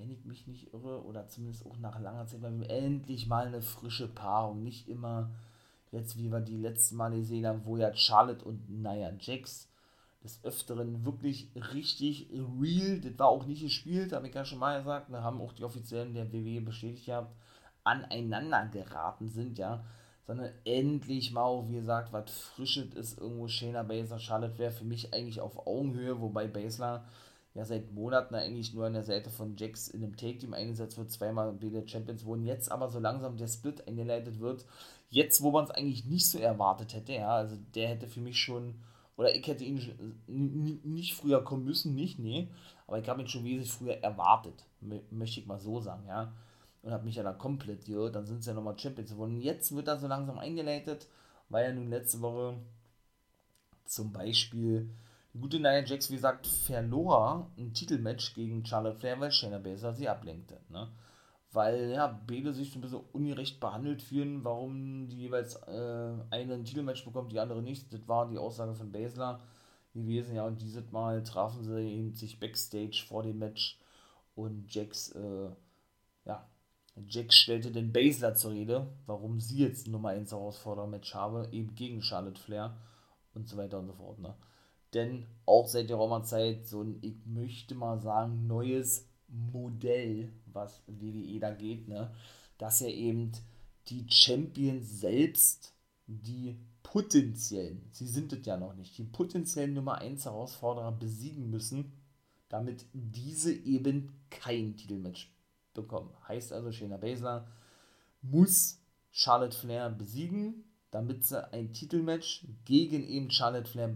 [0.00, 3.46] wenn ich mich nicht irre, oder zumindest auch nach langer Zeit, weil wir endlich mal
[3.46, 5.30] eine frische Paarung, nicht immer
[5.92, 9.68] jetzt, wie wir die letzten Male gesehen haben, wo ja Charlotte und Nia Jax
[10.24, 14.78] des Öfteren wirklich richtig real, das war auch nicht gespielt, habe ich ja schon mal
[14.78, 17.34] gesagt, da haben auch die Offiziellen der WWE bestätigt gehabt,
[17.84, 19.84] aneinander geraten sind, ja,
[20.26, 25.12] sondern endlich mal, wie gesagt, was Frisches ist, irgendwo Shayna Baszler, Charlotte wäre für mich
[25.12, 27.04] eigentlich auf Augenhöhe, wobei Baszler
[27.54, 31.10] ja seit Monaten eigentlich nur an der Seite von Jax in einem Take-Team eingesetzt wird,
[31.10, 34.64] zweimal beide Champions wurden, jetzt aber so langsam der Split eingeleitet wird,
[35.08, 38.38] jetzt wo man es eigentlich nicht so erwartet hätte, ja, also der hätte für mich
[38.38, 38.76] schon,
[39.16, 42.48] oder ich hätte ihn nicht früher kommen müssen, nicht, nee,
[42.86, 44.64] aber ich habe ihn schon wesentlich früher erwartet,
[45.10, 46.32] möchte ich mal so sagen, ja,
[46.82, 49.74] und habe mich ja da komplett gehört, dann sind es ja nochmal Champions geworden, jetzt
[49.74, 51.08] wird er so langsam eingeleitet,
[51.48, 52.56] weil ja nun letzte Woche
[53.84, 54.88] zum Beispiel
[55.38, 60.08] gute Nia Jax, wie gesagt, verlor ein Titelmatch gegen Charlotte Flair, weil Shayna Baszler sie
[60.08, 60.60] ablenkte.
[60.68, 60.88] Ne?
[61.52, 66.54] Weil ja, beide sich so ein bisschen ungerecht behandelt fühlen, warum die jeweils äh, eine
[66.54, 67.92] ein Titelmatch bekommt, die andere nicht.
[67.92, 69.40] Das war die Aussage von Baszler
[69.92, 73.78] gewesen, ja, und dieses Mal trafen sie eben sich backstage vor dem Match
[74.36, 75.50] und Jax, äh,
[76.24, 76.48] ja,
[77.08, 82.02] Jax stellte den Baszler zur Rede, warum sie jetzt Nummer 1 Herausforderer-Match habe, eben gegen
[82.02, 82.76] Charlotte Flair
[83.34, 84.18] und so weiter und so fort.
[84.18, 84.34] Ne?
[84.94, 91.38] Denn auch seit der Roma-Zeit so ein, ich möchte mal sagen, neues Modell, was WWE
[91.38, 92.12] da geht, ne?
[92.58, 93.32] dass er eben
[93.88, 95.74] die Champions selbst,
[96.06, 101.92] die potenziellen, sie sind es ja noch nicht, die potenziellen Nummer 1 Herausforderer besiegen müssen,
[102.48, 105.32] damit diese eben kein Titelmatch
[105.72, 106.10] bekommen.
[106.26, 107.46] Heißt also, Shayna Baszler
[108.22, 108.80] muss
[109.12, 113.94] Charlotte Flair besiegen, damit sie ein Titelmatch gegen eben Charlotte Flair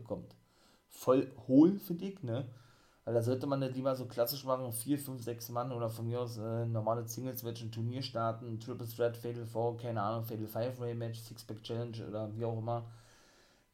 [0.00, 0.34] bekommt.
[0.88, 2.48] Voll hohl, finde ich, ne?
[3.04, 6.06] Weil da sollte man nicht lieber so klassisch machen, 4, 5, 6 Mann oder von
[6.06, 10.46] mir aus äh, normale Singles-Match, ein Turnier starten, Triple Threat, Fatal 4, keine Ahnung, Fatal
[10.46, 12.84] 5-Way-Match, Six-Pack Challenge oder wie auch immer,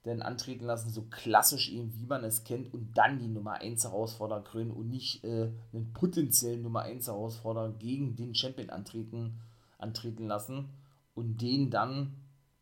[0.05, 3.85] denn antreten lassen, so klassisch eben, wie man es kennt, und dann die Nummer 1
[3.85, 9.41] Herausforderer krönen und nicht äh, einen potenziellen Nummer 1 Herausforderer gegen den Champion antreten,
[9.79, 10.69] antreten lassen
[11.15, 12.15] und den dann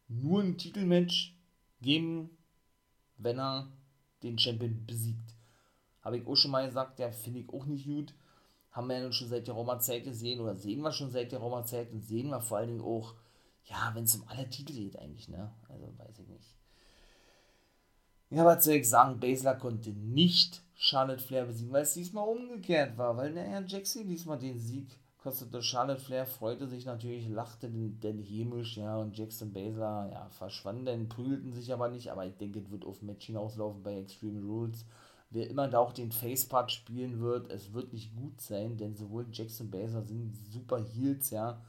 [0.09, 1.37] nur ein Titelmatch
[1.83, 2.31] geben
[3.18, 3.72] wenn er
[4.22, 5.35] den Champion besiegt.
[6.03, 8.14] Habe ich auch schon mal gesagt, ja, finde ich auch nicht gut.
[8.70, 11.38] Haben wir ja nun schon seit der Roma-Zeit gesehen oder sehen wir schon seit der
[11.38, 13.14] Roma-Zeit und sehen wir vor allen Dingen auch,
[13.64, 15.53] ja, wenn es um alle Titel geht eigentlich, ne?
[15.68, 16.57] Also weiß ich nicht.
[18.31, 19.20] Ja, was soll ich sagen?
[19.20, 24.38] Baszler konnte nicht Charlotte Flair besiegen, weil es diesmal umgekehrt war, weil naja, Jaxi diesmal
[24.38, 25.62] den Sieg kostete.
[25.62, 31.08] Charlotte Flair freute sich natürlich, lachte denn, denn hämisch, ja, und Jackson Baszler, ja, verschwanden,
[31.08, 34.84] prügelten sich aber nicht, aber ich denke, es wird auf Match hinauslaufen bei Extreme Rules.
[35.30, 39.26] Wer immer da auch den Facepart spielen wird, es wird nicht gut sein, denn sowohl
[39.32, 41.60] Jackson Baszler sind super Heels, ja.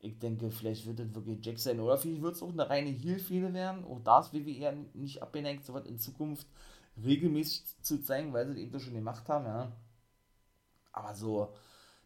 [0.00, 2.90] Ich denke, vielleicht wird es wirklich Jack sein, oder vielleicht wird es auch eine reine
[2.90, 3.84] Heel-Fehde werden.
[3.84, 6.46] Auch da ist WWE nicht abgeneigt, sowas in Zukunft
[7.04, 9.72] regelmäßig zu zeigen, weil sie es eben schon gemacht haben, ja.
[10.92, 11.52] Aber so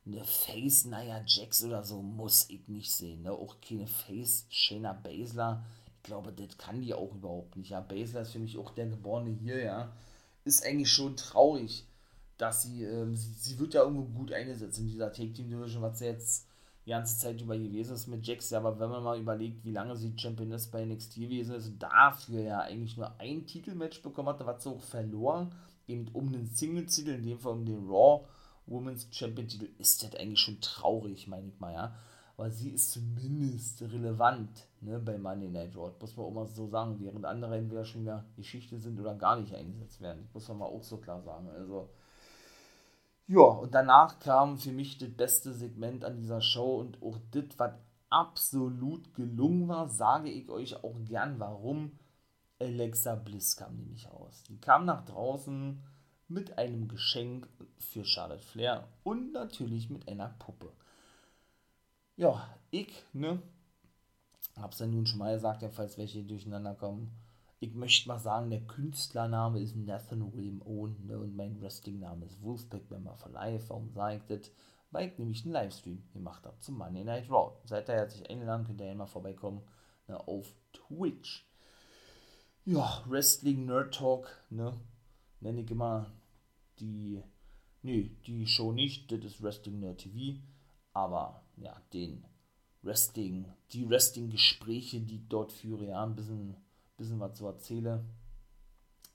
[0.07, 3.33] eine Face Nia Jax oder so muss ich nicht sehen, ne?
[3.33, 5.65] Auch keine Face Shayna Baszler.
[5.97, 7.71] Ich glaube, das kann die auch überhaupt nicht.
[7.71, 9.93] Ja, Baszler ist für mich auch der geborene hier, ja.
[10.45, 11.87] Ist eigentlich schon traurig,
[12.37, 15.83] dass sie, ähm, sie, sie wird ja irgendwo gut eingesetzt in dieser Take Team Division,
[15.83, 16.49] was sie jetzt
[16.85, 19.71] die ganze Zeit über gewesen ist mit Jax, ja, aber wenn man mal überlegt, wie
[19.71, 24.45] lange sie Championess bei NXT gewesen ist, dafür ja eigentlich nur ein Titelmatch bekommen hatte,
[24.47, 25.55] was sie auch verloren,
[25.87, 28.25] eben um den Single-Titel, in dem Fall um den Raw
[28.73, 31.95] Women's Champion-Titel, ist das eigentlich schon traurig, meine ich mal, ja.
[32.37, 36.67] Aber sie ist zumindest relevant ne, bei Monday Night Raw, muss man auch mal so
[36.67, 40.29] sagen, während andere entweder schon wieder Geschichte sind oder gar nicht eingesetzt werden.
[40.33, 41.49] Muss man mal auch so klar sagen.
[41.51, 41.91] Also,
[43.29, 47.45] ja, und danach kam für mich das beste Segment an dieser Show und auch das,
[47.59, 47.75] was
[48.09, 51.93] absolut gelungen war, sage ich euch auch gern, warum.
[52.61, 54.45] Alexa Bliss kam nämlich aus.
[54.45, 55.83] Die kam nach draußen
[56.33, 60.73] mit einem Geschenk für Charlotte Flair und natürlich mit einer Puppe.
[62.17, 63.43] Ja, ich, ne,
[64.57, 67.11] hab's ja nun schon mal gesagt, ja, falls welche durcheinander kommen
[67.63, 72.43] ich möchte mal sagen, der Künstlername ist Nathan William Owen ne, und mein Wrestling-Name ist
[72.43, 73.69] Wolfpack Member for Life.
[73.69, 74.51] Warum sage ich das?
[74.91, 77.53] Weil ich nämlich einen Livestream gemacht habe zum Monday Night Raw.
[77.65, 79.63] Seid ihr herzlich eingeladen, könnt ihr ja mal vorbeikommen
[80.09, 81.47] ne, auf Twitch.
[82.65, 84.75] Ja, Wrestling Nerd Talk, ne,
[85.39, 86.11] nenne ich immer
[86.81, 87.23] die,
[87.83, 90.41] nee, die Show nicht, das ist Wrestling Nerd TV,
[90.93, 92.25] aber ja, den
[92.83, 96.57] Wrestling, die Wrestling-Gespräche, die ich dort führe, ja, ein bisschen
[97.03, 98.05] bisschen was zu erzähle.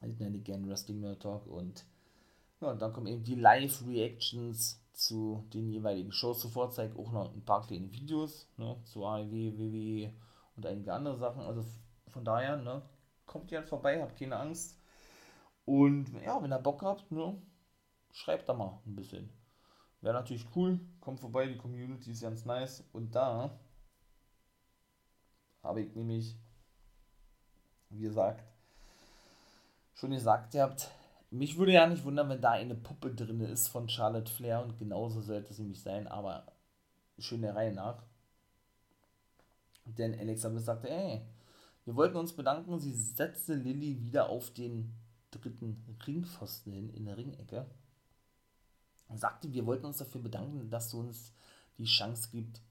[0.01, 1.85] Ich nenne gerne Wrestling Nerd Talk und
[2.59, 6.39] ja, und dann kommen eben die Live-Reactions zu den jeweiligen Shows.
[6.39, 10.11] Zuvor zeige ich auch noch ein paar kleine Videos ne, zu AEW, WWE
[10.55, 11.41] und einige andere Sachen.
[11.41, 11.63] Also
[12.07, 12.81] von daher, ne,
[13.25, 14.76] kommt jetzt vorbei, habt keine Angst.
[15.67, 17.39] Und ja, wenn ihr Bock habt, ne,
[18.11, 19.29] schreibt da mal ein bisschen.
[20.01, 20.79] Wäre natürlich cool.
[20.99, 22.83] Kommt vorbei, die Community ist ganz nice.
[22.91, 23.59] Und da
[25.61, 26.35] habe ich nämlich
[27.89, 28.43] wie gesagt,
[29.93, 30.91] schon gesagt ihr habt,
[31.29, 34.77] mich würde ja nicht wundern, wenn da eine Puppe drin ist von Charlotte Flair und
[34.77, 36.45] genauso sollte es nämlich sein, aber
[37.19, 38.03] schön der Reihe nach.
[39.85, 41.21] Denn Alexa sagte, ey,
[41.85, 44.93] wir wollten uns bedanken, sie setzte Lilly wieder auf den
[45.41, 47.65] dritten Ringpfosten hin, in der Ringecke.
[49.07, 51.31] Und sagte, wir wollten uns dafür bedanken, dass du uns
[51.77, 52.61] die Chance gibt,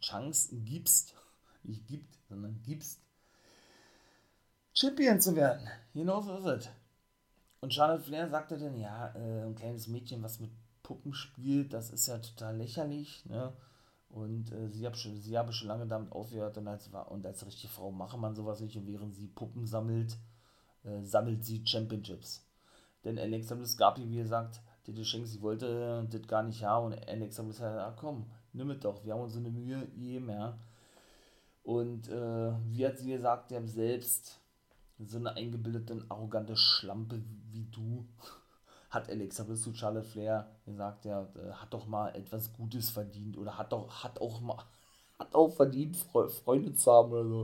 [0.00, 1.14] Chance gibst,
[1.62, 3.00] nicht gibt, sondern gibst,
[4.72, 5.66] Champion zu werden.
[5.94, 6.68] Genau so ist es.
[7.60, 10.50] Und Charlotte Flair sagte dann, ja, äh, ein kleines Mädchen, was mit
[10.82, 13.52] Puppen spielt, das ist ja total lächerlich, ne?
[14.08, 17.44] Und äh, sie habe schon, sie habe schon lange damit aufgehört und als, und als
[17.44, 20.16] richtige Frau mache man sowas nicht und während sie Puppen sammelt,
[20.86, 22.44] äh, sammelt sie Championships.
[23.04, 26.86] Denn Alexa Bliss gab ihr, wie gesagt, die Geschenk, sie wollte das gar nicht haben
[26.86, 29.50] und Alexa Bliss hat gesagt, ah, komm, nimm es doch, wir haben uns so eine
[29.50, 30.58] Mühe gegeben, ja.
[31.62, 34.40] Und äh, wie hat sie gesagt, der selbst
[34.98, 37.20] so eine eingebildete, arrogante Schlampe
[37.50, 38.06] wie du,
[38.90, 43.36] hat Alexa Bliss zu Charlotte Flair gesagt, ja, äh, hat doch mal etwas Gutes verdient
[43.36, 44.58] oder hat doch, hat auch mal,
[45.18, 47.40] hat auch verdient, Freunde zu haben oder so.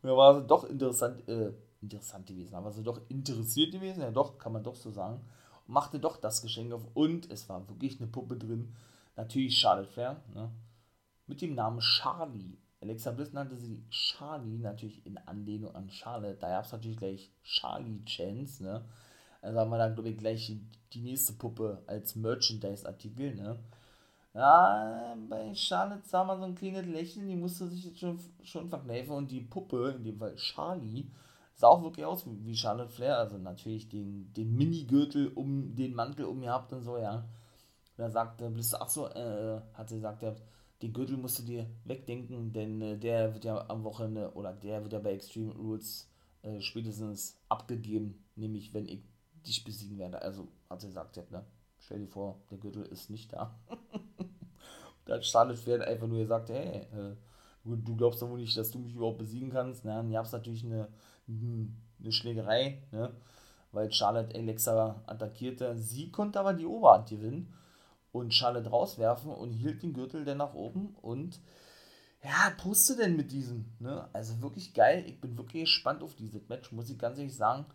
[0.00, 4.10] Und da war sie doch interessant, äh, interessant gewesen, aber sie doch interessiert gewesen, ja
[4.10, 5.20] doch, kann man doch so sagen.
[5.66, 8.74] Machte doch das Geschenk auf und es war wirklich eine Puppe drin.
[9.16, 10.50] Natürlich Charlotte Flair, ne?
[11.26, 12.56] Mit dem Namen Charlie.
[12.80, 16.38] Alexa Bliss nannte sie Charlie, natürlich in Anlehnung an Charlotte.
[16.38, 18.84] Da gab es natürlich gleich Charlie Chance, ne?
[19.42, 20.56] Also haben wir dann, glaube ich, gleich
[20.92, 23.58] die nächste Puppe als Merchandise-Artikel, ne?
[24.34, 28.68] Ja, bei Charlotte sah man so ein kleines Lächeln, die musste sich jetzt schon, schon
[28.68, 31.10] verkneifen und die Puppe, in dem Fall Charlie,
[31.58, 36.26] sah auch wirklich aus wie Charlotte Flair, also natürlich den, den Mini-Gürtel um den Mantel
[36.26, 37.28] umgehabt und so, ja.
[37.96, 40.36] Da sagte Bliss, ach so, äh, hat sie gesagt, ja,
[40.82, 44.82] den Gürtel musst du dir wegdenken, denn äh, der wird ja am Wochenende oder der
[44.82, 46.08] wird ja bei Extreme Rules
[46.42, 49.02] äh, spätestens abgegeben, nämlich wenn ich
[49.44, 50.22] dich besiegen werde.
[50.22, 51.44] Also hat sie gesagt, ja, ne?
[51.80, 53.58] stell dir vor, der Gürtel ist nicht da.
[55.06, 57.16] dann Charlotte werden einfach nur gesagt, hey, äh,
[57.64, 59.84] du glaubst doch wohl nicht, dass du mich überhaupt besiegen kannst.
[59.84, 60.86] Na, dann gab es natürlich eine,
[61.28, 63.14] eine Schlägerei, ne?
[63.72, 65.76] weil Charlotte Alexa attackierte.
[65.76, 67.54] Sie konnte aber die Oberhand gewinnen
[68.12, 71.40] und Charlotte rauswerfen und hielt den Gürtel dann nach oben und
[72.22, 74.08] ja, puste denn mit diesem, ne?
[74.12, 75.04] Also wirklich geil.
[75.06, 77.66] Ich bin wirklich gespannt auf dieses Match, muss ich ganz ehrlich sagen.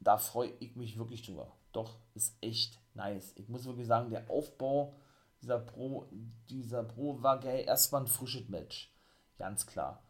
[0.00, 1.52] Da freue ich mich wirklich drüber.
[1.72, 3.32] Doch, ist echt nice.
[3.36, 4.96] Ich muss wirklich sagen, der Aufbau
[5.40, 6.06] dieser Pro,
[6.50, 7.64] dieser Pro war geil.
[7.66, 8.92] Erstmal ein frisches Match.
[9.38, 10.02] Ganz klar.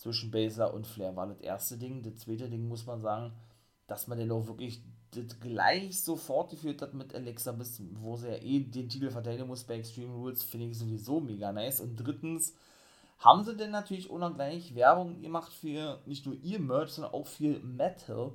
[0.00, 2.02] Zwischen Baszler und Flair war das erste Ding.
[2.02, 3.34] Das zweite Ding muss man sagen,
[3.86, 8.28] dass man den auch wirklich das gleich so fortgeführt hat mit Alexa, bis wo sie
[8.28, 11.82] ja eh den Titel verteidigen muss bei Extreme Rules, finde ich sowieso mega nice.
[11.82, 12.54] Und drittens
[13.18, 17.12] haben sie denn natürlich auch noch gleich Werbung gemacht für nicht nur ihr Merch, sondern
[17.12, 18.32] auch für Metal.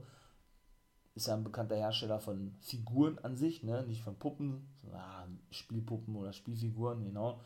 [1.15, 3.83] Ist ja ein bekannter Hersteller von Figuren an sich, ne?
[3.87, 7.41] Nicht von Puppen, sondern Spielpuppen oder Spielfiguren, genau.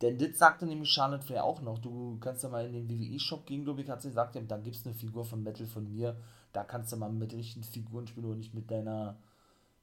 [0.00, 1.78] Denn das sagte nämlich Charlotte Flair auch noch.
[1.78, 4.76] Du kannst ja mal in den WWE-Shop gehen, glaube ich, hat sie gesagt, da gibt
[4.76, 6.16] es eine Figur von Metal von mir
[6.52, 9.16] da kannst du mal mit richtigen Figuren spielen und nicht mit deiner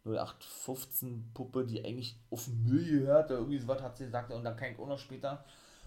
[0.05, 4.51] 0815 Puppe, die eigentlich auf Müll gehört oder irgendwie sowas hat sie gesagt und da
[4.51, 5.43] kann ich auch noch später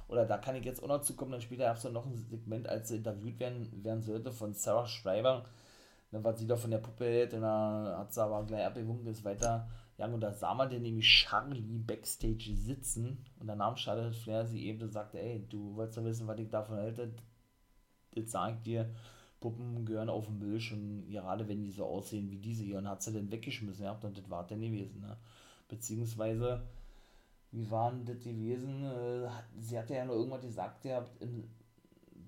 [0.09, 2.69] oder da kann ich jetzt auch noch zukommen, dann später gab es noch ein Segment,
[2.69, 5.45] als sie interviewt werden, werden sollte von Sarah Schreiber,
[6.11, 9.09] dann was sie da von der Puppe hält und dann hat sie aber gleich abgewunken,
[9.09, 13.77] ist weiter ja, und da sah man dann nämlich Charlie backstage sitzen und dann nahm
[13.77, 17.13] Charlotte Flair sie eben und sagte, ey, du wolltest ja wissen, was ich davon halte,
[18.15, 18.95] das sag ich dir,
[19.41, 22.79] Puppen gehören auf den Müll schon, gerade wenn die so aussehen wie diese hier.
[22.79, 25.17] Und hat sie dann weggeschmissen, ja, und das war dann gewesen, ne?
[25.69, 26.63] Beziehungsweise,
[27.53, 28.85] wie waren das gewesen?
[28.85, 29.29] Äh,
[29.61, 31.05] sie hatte ja nur irgendwas gesagt, ja,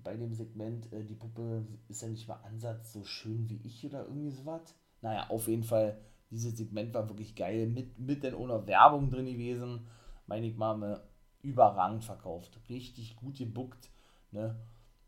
[0.03, 3.85] bei dem Segment, äh, die Puppe ist ja nicht mal Ansatz so schön wie ich
[3.85, 4.75] oder irgendwie sowas.
[5.01, 5.97] Naja, auf jeden Fall,
[6.31, 9.87] dieses Segment war wirklich geil, mit, mit denn ohne Werbung drin gewesen.
[10.27, 11.03] Meine ich mal,
[11.41, 12.59] überragend verkauft.
[12.69, 13.89] Richtig gut gebuckt,
[14.31, 14.55] ne?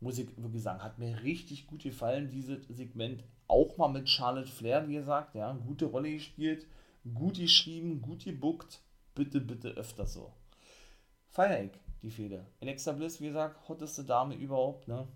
[0.04, 3.24] muss ich wirklich sagen, hat mir richtig gut gefallen, dieses Segment.
[3.48, 6.66] Auch mal mit Charlotte Flair, wie gesagt, ja, gute Rolle gespielt,
[7.14, 8.80] gut geschrieben, gut gebuckt.
[9.14, 10.32] Bitte, bitte öfter so.
[11.30, 12.46] Feier ich die Fehde.
[12.60, 15.08] Alexa Bliss, wie gesagt, hotteste Dame überhaupt, ne?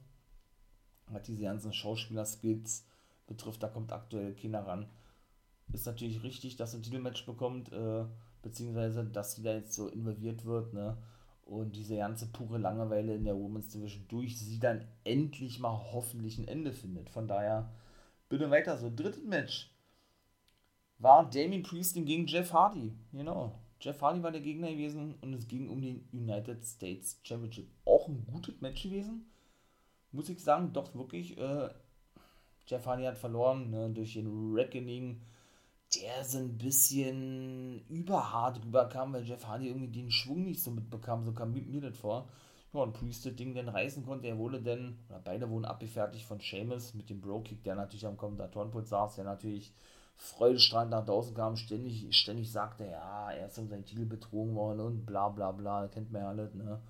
[1.12, 2.86] Hat diese ganzen Schauspieler-Skills
[3.26, 4.90] betrifft, da kommt aktuell keiner ran.
[5.72, 8.04] Ist natürlich richtig, dass ein Titelmatch bekommt, äh,
[8.42, 10.96] beziehungsweise dass sie da jetzt so involviert wird, ne?
[11.48, 16.38] und diese ganze pure Langeweile in der Women's Division durch sie dann endlich mal hoffentlich
[16.38, 17.08] ein Ende findet.
[17.08, 17.72] Von daher,
[18.28, 18.92] bitte weiter so.
[18.94, 19.70] Drittes Match
[20.98, 22.92] war Damien Priest gegen Jeff Hardy.
[23.12, 23.58] Genau.
[23.80, 27.68] Jeff Hardy war der Gegner gewesen und es ging um den United States Championship.
[27.86, 29.24] Auch ein gutes Match gewesen.
[30.12, 31.38] Muss ich sagen, doch wirklich.
[31.38, 31.70] Äh,
[32.66, 35.22] Jeff Hardy hat verloren ne, durch den Reckoning
[36.00, 41.24] der so ein bisschen überhart rüberkam, weil Jeff Hardy irgendwie den Schwung nicht so mitbekam,
[41.24, 42.28] so kam mir das vor.
[42.72, 46.26] Ja, und Priest das Ding dann reißen konnte, er wurde dann, oder beide wurden abgefertigt
[46.26, 49.72] von Seamus mit dem Bro-Kick, der natürlich am Kommentatorenpult saß, der natürlich
[50.16, 54.80] freudestrahlend nach draußen kam, ständig, ständig sagte, ja, er ist um seinen Titel betrogen worden
[54.80, 56.80] und bla bla bla, kennt man ja alles, ne?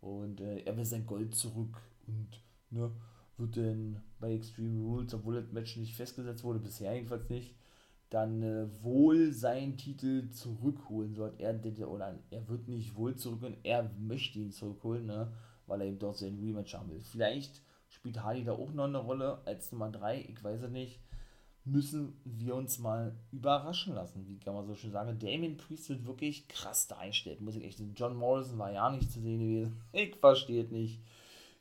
[0.00, 2.28] Und äh, er will sein Gold zurück und,
[2.70, 2.90] ne,
[3.38, 7.54] wird dann bei Extreme Rules, obwohl das Match nicht festgesetzt wurde, bisher jedenfalls nicht,
[8.10, 11.40] dann äh, wohl seinen Titel zurückholen wird.
[11.40, 15.32] Er, oder er wird nicht wohl zurückholen, er möchte ihn zurückholen, ne?
[15.66, 17.02] weil er eben dort sein Rematch haben will.
[17.02, 21.00] Vielleicht spielt Hardy da auch noch eine Rolle als Nummer 3, ich weiß es nicht.
[21.66, 25.18] Müssen wir uns mal überraschen lassen, wie kann man so schön sagen.
[25.18, 27.94] Damien Priest wird wirklich krass dargestellt, muss ich echt sagen.
[27.96, 29.80] John Morrison war ja nicht zu sehen gewesen.
[29.92, 31.00] Ich verstehe es nicht.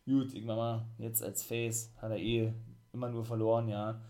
[0.06, 2.52] Gut, irgendwann mal, jetzt als Face hat er eh
[2.92, 4.02] immer nur verloren, ja.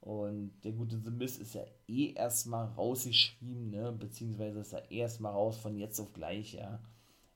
[0.00, 3.92] Und der gute The Miz ist ja eh erstmal rausgeschrieben, ne?
[3.92, 6.80] beziehungsweise ist er erstmal raus von jetzt auf gleich, ja.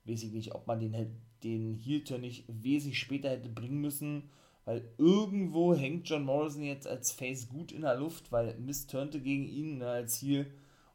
[0.05, 4.31] Weiß ich nicht, ob man den, den Heel-Turn nicht wesentlich später hätte bringen müssen,
[4.65, 9.21] weil irgendwo hängt John Morrison jetzt als Face gut in der Luft, weil Miz turnte
[9.21, 10.47] gegen ihn ne, als Heel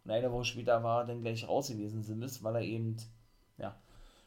[0.03, 2.97] und eine Woche später war er dann gleich raus gewesen, The Miz, weil er eben,
[3.57, 3.79] ja,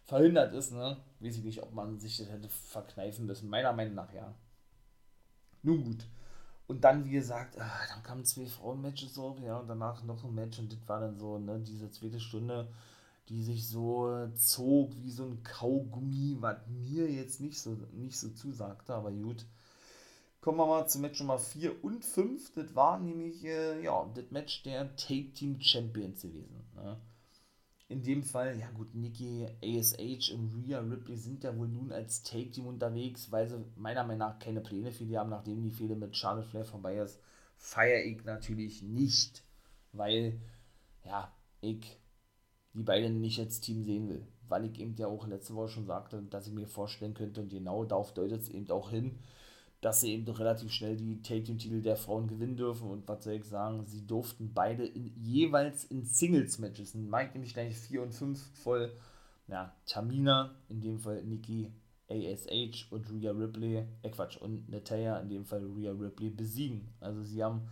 [0.04, 0.96] verhindert ist, ne?
[1.20, 3.48] Weiß ich nicht, ob man sich das hätte verkneifen müssen.
[3.48, 4.32] Meiner Meinung nach, ja.
[5.62, 6.06] Nun gut.
[6.72, 10.34] Und dann, wie gesagt, ach, dann kamen zwei Frauen-Matches so, ja, und danach noch ein
[10.34, 12.66] Match und das war dann so, ne, diese zweite Stunde,
[13.28, 18.30] die sich so zog wie so ein Kaugummi, was mir jetzt nicht so, nicht so
[18.30, 19.44] zusagte, aber gut.
[20.40, 22.54] Kommen wir mal zum Match Nummer 4 und 5.
[22.54, 26.64] Das war nämlich, äh, ja, das Match der Take Team Champions gewesen.
[26.74, 26.96] Ne?
[27.92, 32.22] In dem Fall, ja gut, Nikki, ASH und Rhea Ripley sind ja wohl nun als
[32.22, 35.94] Take-Team unterwegs, weil sie meiner Meinung nach keine Pläne für die haben, nachdem die Fehde
[35.94, 37.20] mit Charlotte Flair vorbei ist.
[37.56, 39.44] Feiere ich natürlich nicht,
[39.92, 40.40] weil,
[41.04, 41.98] ja, ich
[42.74, 44.26] die beiden nicht als Team sehen will.
[44.48, 47.50] Weil ich eben ja auch letzte Woche schon sagte, dass ich mir vorstellen könnte, und
[47.50, 49.18] genau darauf deutet es eben auch hin,
[49.82, 52.88] dass sie eben doch relativ schnell die Take-Team-Titel der Frauen gewinnen dürfen.
[52.88, 56.94] Und was soll ich sagen, sie durften beide in, jeweils in Singles-Matches.
[56.94, 58.92] Mike nämlich gleich 4 und 5 voll.
[59.48, 61.72] Ja, Tamina, in dem Fall Nikki
[62.08, 66.94] ASH und Rhea Ripley, äh Quatsch, und Natalia, in dem Fall Rhea Ripley, besiegen.
[67.00, 67.68] Also sie haben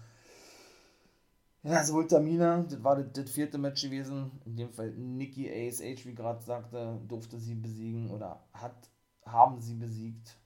[1.62, 6.06] ja, sowohl Tamina, das war das, das, vierte Match gewesen, in dem Fall Nikki ASH,
[6.06, 8.88] wie gerade sagte, durfte sie besiegen oder hat,
[9.26, 10.39] haben sie besiegt.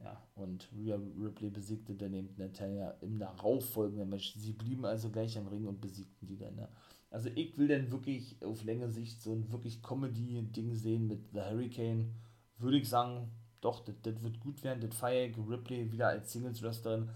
[0.00, 4.34] Ja, und Rhea Ripley besiegte dann eben Natalia im darauffolgenden Match.
[4.36, 6.54] Sie blieben also gleich am Ring und besiegten die dann.
[6.54, 6.68] Ne?
[7.10, 11.40] Also ich will dann wirklich auf längere Sicht so ein wirklich Comedy-Ding sehen mit The
[11.40, 12.14] Hurricane.
[12.58, 13.30] Würde ich sagen,
[13.60, 14.80] doch, das, wird gut werden.
[14.80, 15.36] Das feiere ich.
[15.36, 17.10] Ripley wieder als Singles-Wrestlerin.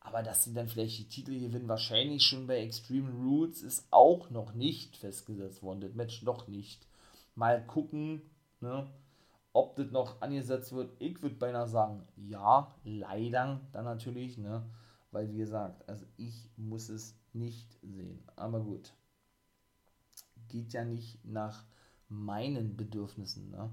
[0.00, 4.30] Aber dass sie dann vielleicht die Titel gewinnen, wahrscheinlich schon bei Extreme Rules, ist auch
[4.30, 5.80] noch nicht festgesetzt worden.
[5.80, 6.86] Das Match noch nicht.
[7.34, 8.22] Mal gucken,
[8.60, 8.90] ne?
[9.52, 14.64] Ob das noch angesetzt wird, ich würde beinahe sagen, ja, leider dann natürlich, ne?
[15.10, 18.22] Weil wie gesagt, also ich muss es nicht sehen.
[18.36, 18.92] Aber gut.
[20.48, 21.64] Geht ja nicht nach
[22.08, 23.70] meinen Bedürfnissen, ne?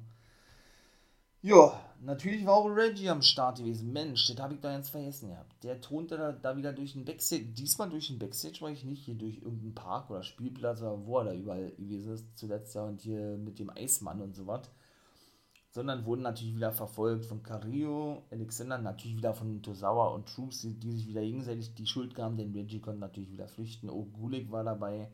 [1.44, 3.94] Ja, natürlich war auch Reggie am Start gewesen.
[3.94, 5.64] Mensch, das habe ich da ganz vergessen gehabt.
[5.64, 7.46] Der tonte da, da wieder durch den Backstage.
[7.46, 11.20] Diesmal durch den Backstage war ich nicht hier durch irgendeinen Park oder Spielplatz oder wo
[11.20, 12.26] er da überall gewesen ist.
[12.36, 14.68] Zuletzt ja und hier mit dem Eismann und so was
[15.78, 20.74] sondern wurden natürlich wieder verfolgt von Carrillo, Alexander, natürlich wieder von Tosawa und Troops, die,
[20.74, 24.52] die, sich wieder gegenseitig die Schuld gaben, denn Reggie konnte natürlich wieder flüchten, auch Gulik
[24.52, 25.08] war dabei.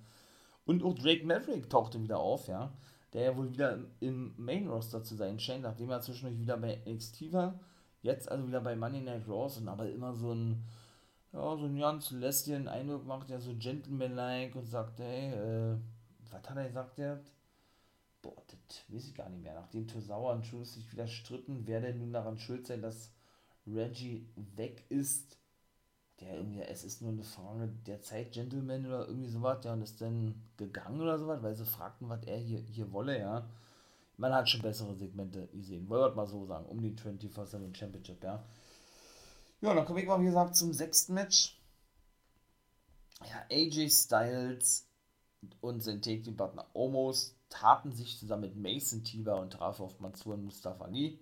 [0.65, 2.71] Und auch Drake Maverick tauchte wieder auf, ja,
[3.11, 6.81] der ja wohl wieder im Main Roster zu sein scheint, nachdem er zwischendurch wieder bei
[6.87, 7.59] NXT war,
[8.01, 10.63] jetzt also wieder bei Money Night Raws und aber immer so ein
[11.33, 15.75] ja, so ein ganz lästigen Eindruck macht, ja so gentleman-like und sagt, hey, äh,
[16.31, 17.19] was hat er gesagt, der
[18.23, 19.53] boah, das weiß ich gar nicht mehr.
[19.53, 23.11] Nachdem Tosawa und Truth sich wieder stritten, wer denn nun daran schuld sein, dass
[23.67, 25.37] Reggie weg ist.
[26.19, 29.81] Der irgendwie, es ist nur eine Frage der Zeit, Gentleman oder irgendwie sowas, der und
[29.81, 33.49] ist dann gegangen oder sowas, weil sie fragten, was er hier, hier wolle, ja.
[34.17, 38.23] Man hat schon bessere Segmente gesehen, wollte ich mal so sagen, um die 24-7 Championship,
[38.23, 38.43] ja.
[39.61, 41.59] Ja, dann komme ich mal, wie gesagt, zum sechsten Match.
[43.21, 44.87] Ja, AJ Styles
[45.61, 50.45] und sein Take-Team-Partner Omos taten sich zusammen mit Mason Tiber und traf auf Mansur und
[50.45, 51.19] Mustafa Ali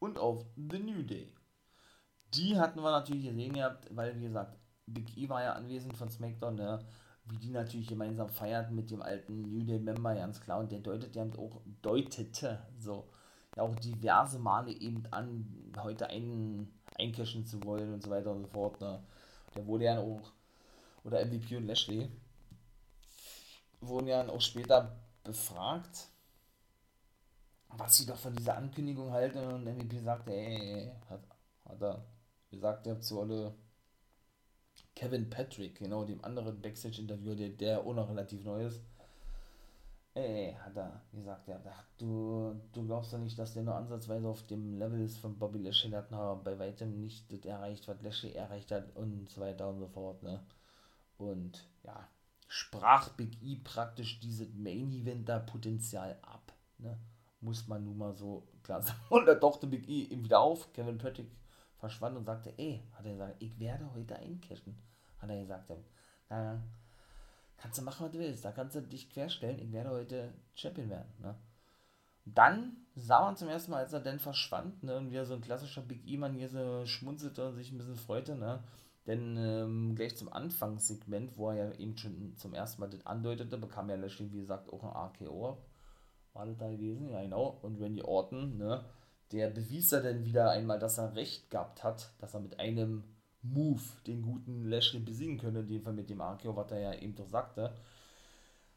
[0.00, 1.32] und auf The New Day.
[2.34, 6.10] Die hatten wir natürlich gesehen gehabt, weil wie gesagt, Big E war ja anwesend von
[6.10, 6.80] SmackDown, ne?
[7.26, 10.80] wie die natürlich gemeinsam feierten mit dem alten New Day Member, ganz klar, und der
[10.80, 13.08] deutet ja auch, deutete so,
[13.56, 18.42] ja auch diverse Male eben an, heute einen eincashen zu wollen und so weiter und
[18.42, 19.04] so fort, ne?
[19.54, 20.32] Der wurde ja auch,
[21.04, 22.10] oder MVP und Lashley,
[23.80, 26.08] wurden ja auch später befragt,
[27.68, 31.22] was sie doch von dieser Ankündigung halten und MVP sagte, ey, hat,
[31.64, 32.04] hat er
[32.50, 33.54] gesagt, er zu alle
[34.94, 38.82] Kevin Patrick, genau, dem anderen Backstage-Interview, der, der auch noch relativ neu ist.
[40.14, 41.60] Ey, hat er gesagt, ja,
[41.96, 45.58] du, du glaubst doch nicht, dass der nur ansatzweise auf dem Level ist von Bobby
[45.58, 49.68] Lashley, hat noch bei weitem nicht das erreicht, was Lashley erreicht hat und so weiter
[49.68, 50.40] und so fort, ne.
[51.16, 52.08] Und ja,
[52.52, 56.52] sprach Big E praktisch dieses Main Event da Potenzial ab.
[56.78, 56.98] Ne?
[57.40, 58.98] Muss man nun mal so klar sagen.
[59.08, 60.72] Und da tauchte Big E ihm wieder auf.
[60.72, 61.30] Kevin Patrick
[61.78, 64.76] verschwand und sagte, ey, hat er gesagt, ich werde heute eincashen.
[65.18, 65.70] Hat er gesagt,
[66.28, 66.60] na,
[67.56, 68.44] kannst du machen, was du willst.
[68.44, 69.60] Da kannst du dich querstellen.
[69.60, 71.12] Ich werde heute Champion werden.
[71.20, 71.36] Ne?
[72.24, 75.34] Dann sah man zum ersten Mal, als er dann verschwand, ne, und wie er so
[75.34, 78.64] ein klassischer Big E-Mann hier so schmunzelte und sich ein bisschen freute, ne,
[79.10, 83.58] denn ähm, gleich zum Anfangssegment, wo er ja eben schon zum ersten Mal das andeutete,
[83.58, 85.58] bekam ja Lashley, wie gesagt, auch ein AKO.
[86.32, 87.10] War das da gewesen?
[87.10, 87.58] Ja, genau.
[87.62, 88.84] Und Randy Orton, ne,
[89.32, 93.04] der bewies ja dann wieder einmal, dass er recht gehabt hat, dass er mit einem
[93.42, 96.94] Move den guten Lashley besiegen könne, in dem Fall mit dem AKO, was er ja
[96.94, 97.74] eben doch sagte.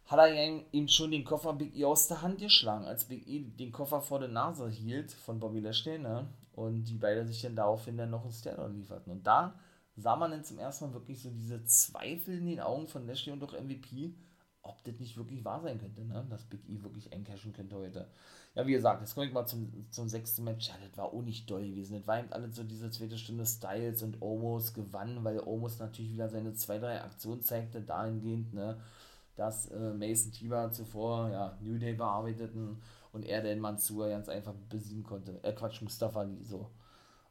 [0.05, 3.39] Hat er ihm schon den Koffer Big E aus der Hand geschlagen, als Big E
[3.39, 6.27] den Koffer vor der Nase hielt von Bobby Lashley, ne?
[6.53, 9.11] Und die beiden sich dann daraufhin dann noch ein Stairdown lieferten.
[9.11, 9.55] Und da
[9.95, 13.31] sah man dann zum ersten Mal wirklich so diese Zweifel in den Augen von Lashley
[13.31, 14.13] und auch MVP,
[14.63, 16.25] ob das nicht wirklich wahr sein könnte, ne?
[16.29, 18.07] dass Big E wirklich eincashen könnte heute.
[18.55, 20.69] Ja, wie gesagt, jetzt komme ich mal zum, zum sechsten Match.
[20.69, 21.97] Ja, das war auch nicht doll gewesen.
[21.97, 26.13] Das war eben alles so diese zweite Stunde Styles und Omos gewann, weil Omos natürlich
[26.13, 28.79] wieder seine zwei, drei Aktionen zeigte, dahingehend, ne,
[29.35, 32.77] dass äh, Mason Tiber zuvor ja, New Day bearbeiteten
[33.11, 35.39] und er den Mansur ganz einfach besiegen konnte.
[35.43, 36.69] Äh, Quatsch, Mustafa Ali, so.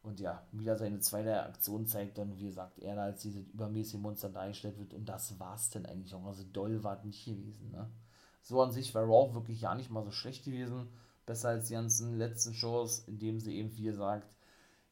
[0.03, 4.31] Und ja, wieder seine zweite Aktion zeigt dann, wie gesagt, er als dieses übermäßige Monster
[4.31, 4.95] dargestellt wird.
[4.95, 6.27] Und das war's dann eigentlich auch.
[6.27, 7.71] Also doll war es nicht gewesen.
[7.71, 7.89] Ne?
[8.43, 10.89] So an sich war Raw wirklich ja nicht mal so schlecht gewesen.
[11.25, 14.27] Besser als die ganzen letzten Shows, in dem sie eben, wie gesagt,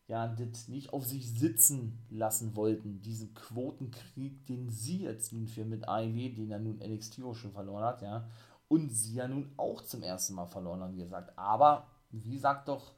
[0.06, 5.64] ja, das nicht auf sich sitzen lassen wollten, diesen Quotenkrieg, den sie jetzt nun für
[5.64, 8.28] mit AEW, den er nun NXT auch schon verloren hat, ja,
[8.66, 11.36] und sie ja nun auch zum ersten Mal verloren haben, wie gesagt.
[11.36, 12.92] Aber, wie sagt doch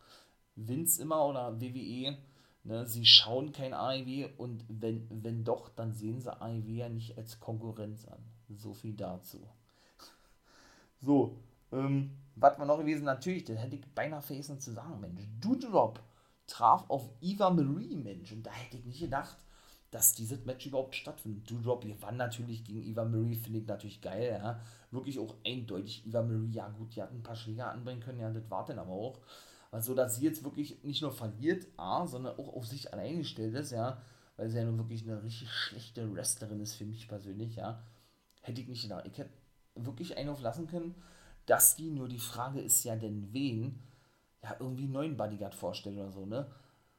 [0.57, 2.17] Vince immer oder WWE,
[2.65, 7.17] ne, sie schauen kein AEW und wenn, wenn doch, dann sehen sie AEW ja nicht
[7.17, 8.23] als Konkurrenz an.
[8.49, 9.39] So viel dazu.
[11.01, 11.37] So,
[11.73, 13.05] ähm, was war noch gewesen?
[13.05, 15.27] Natürlich, das hätte ich beinahe vergessen zu sagen, Mensch.
[15.41, 16.01] Doudrop
[16.47, 18.33] traf auf Eva Marie, Mensch.
[18.33, 19.37] Und da hätte ich nicht gedacht,
[19.91, 21.51] dass dieses Match überhaupt stattfindet.
[21.51, 24.61] Doudrop gewann natürlich gegen Eva Marie, finde ich natürlich geil, ja.
[24.91, 28.31] Wirklich auch eindeutig Eva Marie, ja gut, die hat ein paar Schläger anbringen können, ja,
[28.31, 29.19] das war dann aber auch.
[29.73, 33.55] Also, dass sie jetzt wirklich nicht nur verliert, A, sondern auch auf sich allein gestellt
[33.55, 34.03] ist, ja,
[34.37, 37.83] weil sie ja nun wirklich eine richtig schlechte Wrestlerin ist für mich persönlich, ja.
[38.43, 39.07] Hätte ich nicht gedacht.
[39.07, 39.31] Ich hätte
[39.75, 40.95] wirklich einen auflassen können,
[41.47, 43.81] dass die, nur die Frage ist ja denn wen,
[44.43, 46.51] ja, irgendwie einen neuen Bodyguard vorstellt oder so, ne?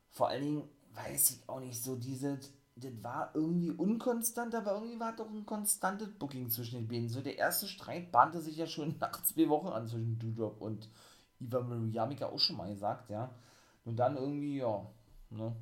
[0.09, 2.39] Vor allen Dingen weiß ich auch nicht so, diese,
[2.75, 7.09] das war irgendwie unkonstant, aber irgendwie war doch ein konstantes Booking zwischen den beiden.
[7.09, 10.89] So der erste Streit bahnte sich ja schon nach zwei Wochen an zwischen Dudrop und
[11.43, 13.29] Iva Marie, Yamika auch schon mal gesagt, ja.
[13.85, 14.85] Und dann irgendwie, ja,
[15.29, 15.55] ne?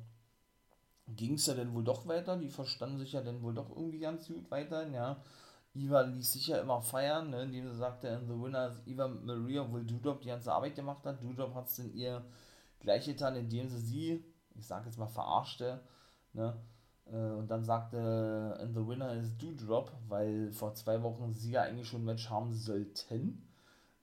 [1.08, 3.98] Ging es ja dann wohl doch weiter, die verstanden sich ja dann wohl doch irgendwie
[3.98, 5.22] ganz gut weiterhin, ja.
[5.74, 9.08] Iva ließ sich ja immer feiern, ne, indem sie sagte, in The Winner ist Iva
[9.08, 11.22] Maria, obwohl Dudrop die ganze Arbeit gemacht hat.
[11.22, 12.22] Dudrop hat es in ihr
[12.80, 14.24] gleich getan, indem sie sie,
[14.54, 15.80] ich sag jetzt mal, verarschte,
[16.34, 16.56] ne,
[17.06, 21.62] äh, und dann sagte, in The Winner ist Dudrop, weil vor zwei Wochen sie ja
[21.62, 23.48] eigentlich schon ein Match haben sollten.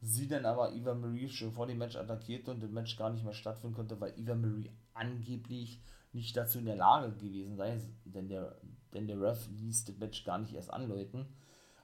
[0.01, 3.23] Sie dann aber Eva Marie schon vor dem Match attackierte und das Match gar nicht
[3.23, 5.81] mehr stattfinden konnte, weil Eva Marie angeblich
[6.13, 8.55] nicht dazu in der Lage gewesen sei, denn der,
[8.93, 11.27] denn der Ref ließ das Match gar nicht erst anläuten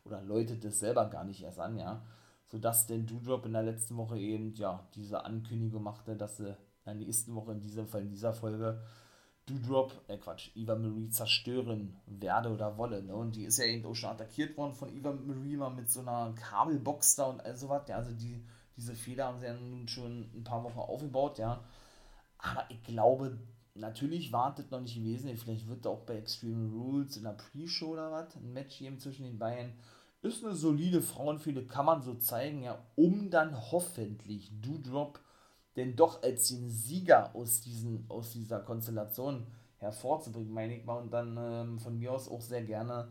[0.06, 2.06] oder läutet es selber gar nicht erst an, ja.
[2.48, 6.56] Sodass denn Doudrop in der letzten Woche eben, ja, diese Ankündigung machte, dass sie in
[6.86, 8.82] der nächsten Woche, in diesem Fall, in dieser Folge,
[9.46, 13.16] Doudrop, äh Quatsch, Eva Marie zerstören werde oder wolle, ne?
[13.16, 16.00] Und die ist ja eben auch schon attackiert worden von Eva Marie mal mit so
[16.02, 18.44] einer Kabelbox da und all sowas, ja, also die,
[18.76, 21.64] diese Feder haben sie ja nun schon ein paar Wochen aufgebaut, ja.
[22.40, 23.38] Aber ich glaube,
[23.76, 27.94] natürlich wartet noch nicht gewesen, vielleicht wird da auch bei Extreme Rules in der Pre-Show
[27.94, 29.74] oder was, ein Match geben zwischen den beiden
[30.26, 35.20] ist eine solide Frauenfehde, kann man so zeigen, ja, um dann hoffentlich Doudrop
[35.76, 39.48] denn doch als den Sieger aus, diesen, aus dieser Konstellation
[39.78, 43.10] hervorzubringen, meine ich mal, und dann ähm, von mir aus auch sehr gerne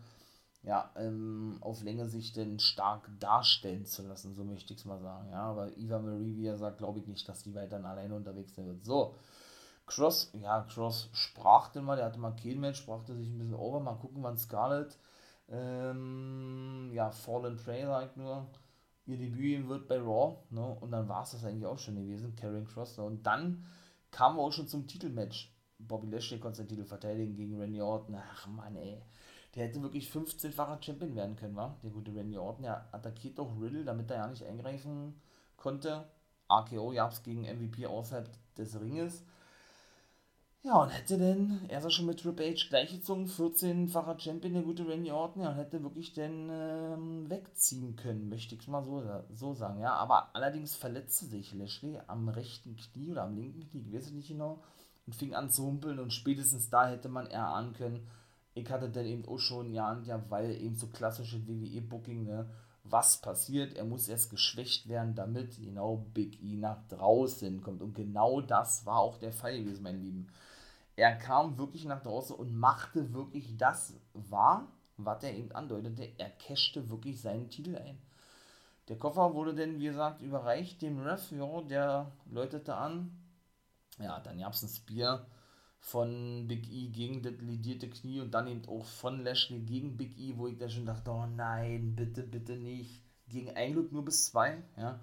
[0.62, 4.98] ja, ähm, auf Länge sich denn stark darstellen zu lassen, so möchte ich es mal
[4.98, 5.28] sagen.
[5.30, 8.54] Ja, aber Eva Marie, wie er sagt, glaube ich nicht, dass die weiter alleine unterwegs
[8.54, 8.82] sein wird.
[8.84, 9.14] So,
[9.86, 13.54] Cross, ja, Cross sprach denn mal, der hatte mal kein Match, sprach sich ein bisschen
[13.54, 14.98] over, mal gucken, wann Scarlett
[15.50, 18.46] ähm, ja, Fallen Prey sagt nur,
[19.06, 20.76] ihr Debüt wird bei Raw, ne?
[20.80, 22.98] Und dann war es das eigentlich auch schon gewesen, Karen Cross.
[22.98, 23.04] Ne?
[23.04, 23.64] Und dann
[24.10, 25.52] kamen wir auch schon zum Titelmatch.
[25.78, 28.16] Bobby Lashley konnte seinen Titel verteidigen gegen Randy Orton.
[28.16, 29.02] Ach Mann, ey.
[29.54, 31.76] Der hätte wirklich 15-facher Champion werden können, wa?
[31.82, 32.62] Der gute Randy Orton.
[32.62, 35.20] Der attackiert doch Riddle, damit er ja nicht eingreifen
[35.56, 36.08] konnte.
[36.48, 39.24] AKO gab es gegen MVP außerhalb des Ringes.
[40.66, 44.62] Ja, und hätte denn, er ist ja schon mit Triple H gleichgezogen, 14-facher Champion, der
[44.62, 49.02] gute Randy Orton, ja, und hätte wirklich denn ähm, wegziehen können, möchte ich mal so,
[49.30, 49.92] so sagen, ja.
[49.92, 54.28] Aber allerdings verletzte sich Lashley am rechten Knie oder am linken Knie, ich weiß nicht
[54.28, 54.62] genau,
[55.06, 58.08] und fing an zu humpeln und spätestens da hätte man erahnen können,
[58.54, 62.48] ich hatte dann eben auch schon, ja, ja, weil eben so klassische WWE-Booking, ne,
[62.84, 67.82] was passiert, er muss erst geschwächt werden, damit genau Big E nach draußen kommt.
[67.82, 70.28] Und genau das war auch der Fall gewesen, mein Lieben
[70.96, 76.12] er kam wirklich nach draußen und machte wirklich das wahr, was er eben andeutete.
[76.18, 77.98] Er cashte wirklich seinen Titel ein.
[78.88, 83.18] Der Koffer wurde dann, wie gesagt, überreicht dem Ref, ja, der läutete an.
[83.98, 85.26] Ja, dann gab es ein Spear
[85.80, 90.18] von Big E gegen das ledierte Knie und dann eben auch von Lashley gegen Big
[90.18, 93.02] E, wo ich da schon dachte, oh nein, bitte, bitte nicht.
[93.28, 95.00] Gegen ein Glück nur bis zwei, ja.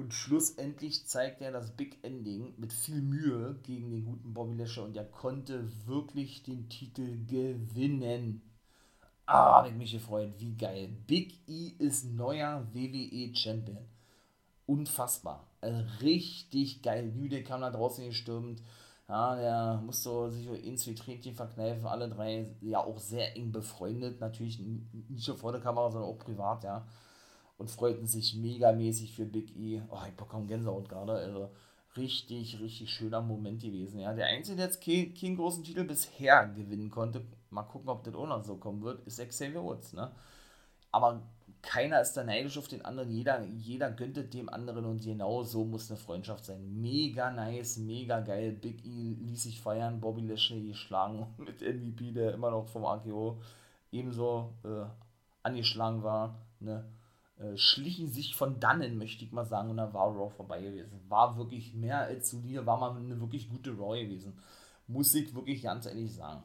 [0.00, 4.82] Und schlussendlich zeigt er das Big Ending mit viel Mühe gegen den guten Bobby Lashley
[4.82, 8.40] und er konnte wirklich den Titel gewinnen.
[9.26, 10.32] Ah, hab ich mich gefreut.
[10.38, 10.88] Wie geil.
[11.06, 13.84] Big E ist neuer WWE Champion.
[14.64, 15.46] Unfassbar.
[15.60, 17.12] Also richtig geil.
[17.14, 18.62] New kam da draußen gestürmt.
[19.06, 21.84] Ja, der musste sich in zwei Tränchen verkneifen.
[21.84, 24.18] Alle drei ja auch sehr eng befreundet.
[24.18, 26.86] Natürlich nicht nur vor der Kamera, sondern auch privat, ja
[27.60, 29.82] und freuten sich megamäßig für Big E.
[29.90, 31.12] Oh, ich bekomme Gänsehaut gerade.
[31.12, 31.50] Also
[31.94, 34.00] richtig, richtig schöner Moment gewesen.
[34.00, 38.02] Ja, der Einzige, der jetzt keinen, keinen großen Titel bisher gewinnen konnte, mal gucken, ob
[38.02, 39.92] das auch noch so kommen wird, ist Xavier Woods.
[39.92, 40.10] Ne?
[40.90, 41.20] Aber
[41.60, 45.62] keiner ist da neidisch auf den anderen, jeder, jeder gönnt dem anderen und genau so
[45.66, 46.80] muss eine Freundschaft sein.
[46.80, 48.52] Mega nice, mega geil.
[48.52, 53.42] Big E ließ sich feiern, Bobby Lashley geschlagen mit MVP, der immer noch vom AKO
[53.92, 54.86] ebenso äh,
[55.42, 56.36] angeschlagen war.
[56.60, 56.86] Ne?
[57.40, 61.00] Äh, schlichen sich von dannen, möchte ich mal sagen, und dann war Raw vorbei gewesen.
[61.08, 64.34] War wirklich mehr als solide, war mal eine wirklich gute Raw gewesen.
[64.86, 66.42] Muss ich wirklich ganz ehrlich sagen.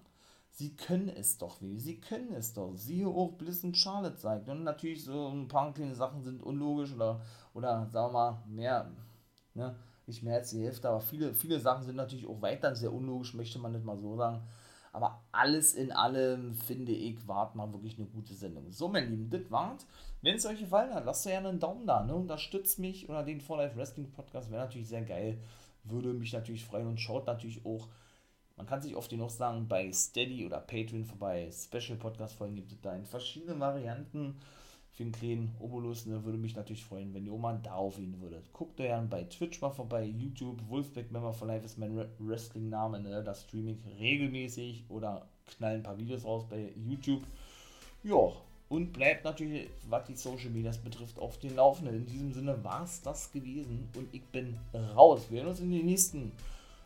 [0.52, 2.76] Sie können es doch, wie Sie können es doch.
[2.76, 4.48] Siehe auch Bliss und Charlotte zeigt.
[4.48, 7.22] Und natürlich so ein paar kleine Sachen sind unlogisch oder,
[7.54, 8.92] oder sagen wir mal, mehr,
[9.54, 9.76] ne,
[10.08, 13.34] nicht mehr als die Hälfte, aber viele, viele Sachen sind natürlich auch weiter sehr unlogisch,
[13.34, 14.42] möchte man nicht mal so sagen.
[14.96, 18.72] Aber alles in allem, finde ich, war mal wirklich eine gute Sendung.
[18.72, 19.86] So, mein Lieben, das war's.
[20.22, 22.16] Wenn es euch gefallen hat, lasst gerne einen Daumen da, ne?
[22.16, 25.38] Unterstützt mich oder den For Life Wrestling Podcast, wäre natürlich sehr geil.
[25.84, 27.88] Würde mich natürlich freuen und schaut natürlich auch
[28.58, 31.50] man kann sich oft noch sagen, bei Steady oder Patreon vorbei.
[31.52, 34.40] Special Podcast-Folgen gibt es da in verschiedenen Varianten.
[34.96, 38.16] Für einen kleinen Obolus, ne, würde mich natürlich freuen, wenn ihr auch mal da aufgehen
[38.22, 38.52] würdet.
[38.54, 43.02] Guckt euch an bei Twitch mal vorbei, YouTube, Wolfpack Member for Life ist mein Wrestling-Name,
[43.02, 45.28] ne, das streame ich regelmäßig oder
[45.58, 47.24] knallen ein paar Videos raus bei YouTube.
[48.04, 48.32] Ja,
[48.70, 51.98] und bleibt natürlich, was die Social Medias betrifft, auf den Laufenden.
[51.98, 54.58] In diesem Sinne war es das gewesen und ich bin
[54.96, 55.28] raus.
[55.30, 56.32] Wir sehen uns in den nächsten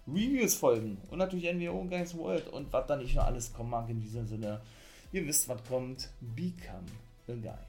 [0.07, 3.87] Reviews folgen und natürlich NWO Guys World und was da nicht noch alles kommen mag
[3.89, 4.61] in diesem Sinne.
[5.11, 6.09] Ihr wisst, was kommt.
[6.35, 6.87] Become
[7.27, 7.68] a Guy.